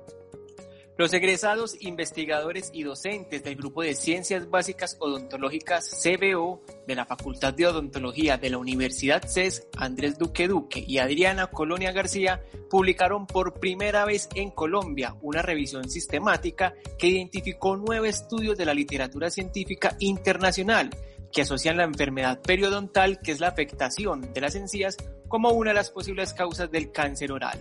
Los 0.95 1.11
egresados, 1.11 1.75
investigadores 1.81 2.69
y 2.73 2.83
docentes 2.83 3.43
del 3.43 3.57
Grupo 3.57 3.81
de 3.81 3.95
Ciencias 3.95 4.49
Básicas 4.49 4.95
Odontológicas 5.01 6.01
CBO 6.01 6.61
de 6.87 6.95
la 6.95 7.05
Facultad 7.05 7.53
de 7.53 7.67
Odontología 7.67 8.37
de 8.37 8.49
la 8.49 8.59
Universidad 8.59 9.27
CES, 9.27 9.67
Andrés 9.75 10.17
Duque 10.17 10.47
Duque 10.47 10.81
y 10.87 10.99
Adriana 10.99 11.47
Colonia 11.47 11.91
García, 11.91 12.41
publicaron 12.69 13.27
por 13.27 13.59
primera 13.59 14.05
vez 14.05 14.29
en 14.35 14.51
Colombia 14.51 15.17
una 15.21 15.41
revisión 15.41 15.89
sistemática 15.89 16.75
que 16.97 17.07
identificó 17.07 17.75
nueve 17.75 18.07
estudios 18.07 18.57
de 18.57 18.65
la 18.67 18.73
literatura 18.73 19.29
científica 19.31 19.97
internacional 19.99 20.91
que 21.31 21.41
asocian 21.41 21.77
la 21.77 21.83
enfermedad 21.83 22.41
periodontal, 22.41 23.19
que 23.19 23.31
es 23.31 23.39
la 23.39 23.47
afectación 23.47 24.33
de 24.33 24.41
las 24.41 24.55
encías, 24.55 24.97
como 25.27 25.51
una 25.51 25.71
de 25.71 25.75
las 25.75 25.91
posibles 25.91 26.33
causas 26.33 26.69
del 26.71 26.91
cáncer 26.91 27.31
oral. 27.31 27.59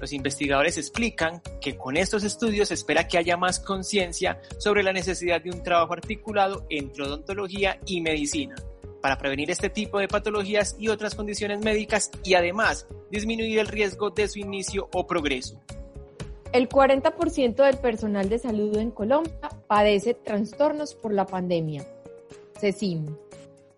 Los 0.00 0.12
investigadores 0.12 0.78
explican 0.78 1.42
que 1.60 1.76
con 1.76 1.96
estos 1.96 2.24
estudios 2.24 2.68
se 2.68 2.74
espera 2.74 3.06
que 3.06 3.18
haya 3.18 3.36
más 3.36 3.60
conciencia 3.60 4.40
sobre 4.58 4.82
la 4.82 4.94
necesidad 4.94 5.42
de 5.42 5.50
un 5.50 5.62
trabajo 5.62 5.92
articulado 5.92 6.66
entre 6.70 7.04
odontología 7.04 7.78
y 7.84 8.00
medicina 8.00 8.54
para 9.00 9.18
prevenir 9.18 9.50
este 9.50 9.70
tipo 9.70 9.98
de 9.98 10.08
patologías 10.08 10.76
y 10.78 10.88
otras 10.88 11.14
condiciones 11.14 11.60
médicas 11.60 12.10
y 12.22 12.34
además 12.34 12.86
disminuir 13.10 13.58
el 13.58 13.66
riesgo 13.66 14.10
de 14.10 14.28
su 14.28 14.38
inicio 14.38 14.88
o 14.92 15.06
progreso. 15.06 15.60
El 16.52 16.68
40% 16.68 17.64
del 17.64 17.78
personal 17.78 18.28
de 18.28 18.38
salud 18.38 18.76
en 18.76 18.90
Colombia 18.90 19.50
padece 19.68 20.14
trastornos 20.14 20.94
por 20.94 21.12
la 21.12 21.26
pandemia. 21.26 21.86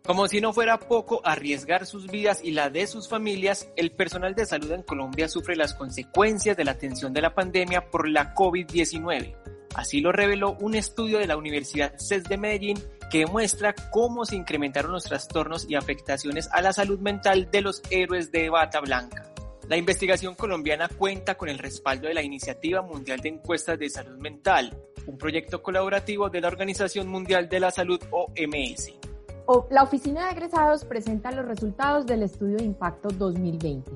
Como 0.05 0.27
si 0.27 0.41
no 0.41 0.53
fuera 0.53 0.81
poco 0.81 1.21
arriesgar 1.25 1.87
sus 1.87 2.09
vidas 2.09 2.41
y 2.43 2.51
la 2.51 2.71
de 2.71 2.89
sus 2.89 3.09
familias, 3.09 3.69
el 3.77 3.93
personal 3.93 4.35
de 4.35 4.47
salud 4.47 4.73
en 4.73 4.83
Colombia 4.83 5.29
sufre 5.29 5.55
las 5.55 5.75
consecuencias 5.75 6.57
de 6.57 6.65
la 6.65 6.73
atención 6.73 7.13
de 7.13 7.23
la 7.23 7.35
pandemia 7.35 7.89
por 7.89 8.09
la 8.09 8.35
COVID-19. 8.35 9.37
Así 9.75 10.01
lo 10.01 10.11
reveló 10.11 10.57
un 10.61 10.75
estudio 10.75 11.19
de 11.19 11.29
la 11.29 11.37
Universidad 11.37 11.95
CES 11.97 12.25
de 12.25 12.37
Medellín 12.37 12.83
que 13.11 13.21
demuestra 13.21 13.75
cómo 13.91 14.25
se 14.25 14.37
incrementaron 14.37 14.91
los 14.91 15.05
trastornos 15.05 15.67
y 15.69 15.77
afectaciones 15.77 16.49
a 16.53 16.63
la 16.63 16.73
salud 16.73 16.99
mental 16.99 17.51
de 17.51 17.61
los 17.61 17.83
héroes 17.91 18.33
de 18.33 18.51
bata 18.51 18.81
blanca. 18.81 19.33
La 19.69 19.77
investigación 19.77 20.35
colombiana 20.35 20.89
cuenta 20.89 21.37
con 21.37 21.49
el 21.49 21.59
respaldo 21.59 22.09
de 22.09 22.15
la 22.15 22.23
Iniciativa 22.23 22.83
Mundial 22.83 23.21
de 23.21 23.29
Encuestas 23.29 23.79
de 23.79 23.89
Salud 23.89 24.19
Mental, 24.19 24.77
un 25.07 25.19
proyecto 25.19 25.63
colaborativo 25.63 26.31
de 26.31 26.41
la 26.41 26.49
Organización 26.49 27.09
Mundial 27.09 27.49
de 27.49 27.61
la 27.61 27.71
Salud 27.71 28.01
OMS. 28.11 28.93
La 29.71 29.83
Oficina 29.83 30.27
de 30.27 30.33
Egresados 30.33 30.85
presenta 30.85 31.31
los 31.33 31.45
resultados 31.45 32.07
del 32.07 32.23
estudio 32.23 32.59
de 32.59 32.65
impacto 32.65 33.09
2020. 33.11 33.91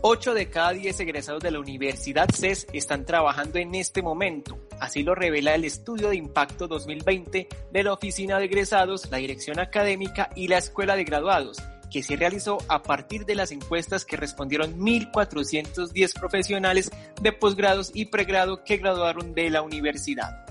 8 0.00 0.34
de 0.34 0.48
cada 0.48 0.70
10 0.70 1.00
egresados 1.00 1.42
de 1.42 1.50
la 1.50 1.58
Universidad 1.58 2.28
CES 2.32 2.68
están 2.72 3.04
trabajando 3.04 3.58
en 3.58 3.74
este 3.74 4.00
momento. 4.00 4.58
Así 4.78 5.02
lo 5.02 5.16
revela 5.16 5.54
el 5.56 5.64
estudio 5.64 6.10
de 6.10 6.16
impacto 6.16 6.68
2020 6.68 7.48
de 7.72 7.82
la 7.82 7.92
Oficina 7.92 8.38
de 8.38 8.44
Egresados, 8.44 9.10
la 9.10 9.16
Dirección 9.16 9.58
Académica 9.58 10.30
y 10.36 10.46
la 10.46 10.58
Escuela 10.58 10.94
de 10.94 11.02
Graduados, 11.02 11.58
que 11.90 12.02
se 12.02 12.16
realizó 12.16 12.58
a 12.68 12.82
partir 12.82 13.24
de 13.24 13.34
las 13.34 13.52
encuestas 13.52 14.04
que 14.04 14.16
respondieron 14.16 14.78
1.410 14.78 16.18
profesionales 16.18 16.90
de 17.20 17.32
posgrados 17.32 17.90
y 17.94 18.06
pregrado 18.06 18.64
que 18.64 18.76
graduaron 18.76 19.34
de 19.34 19.50
la 19.50 19.62
universidad. 19.62 20.44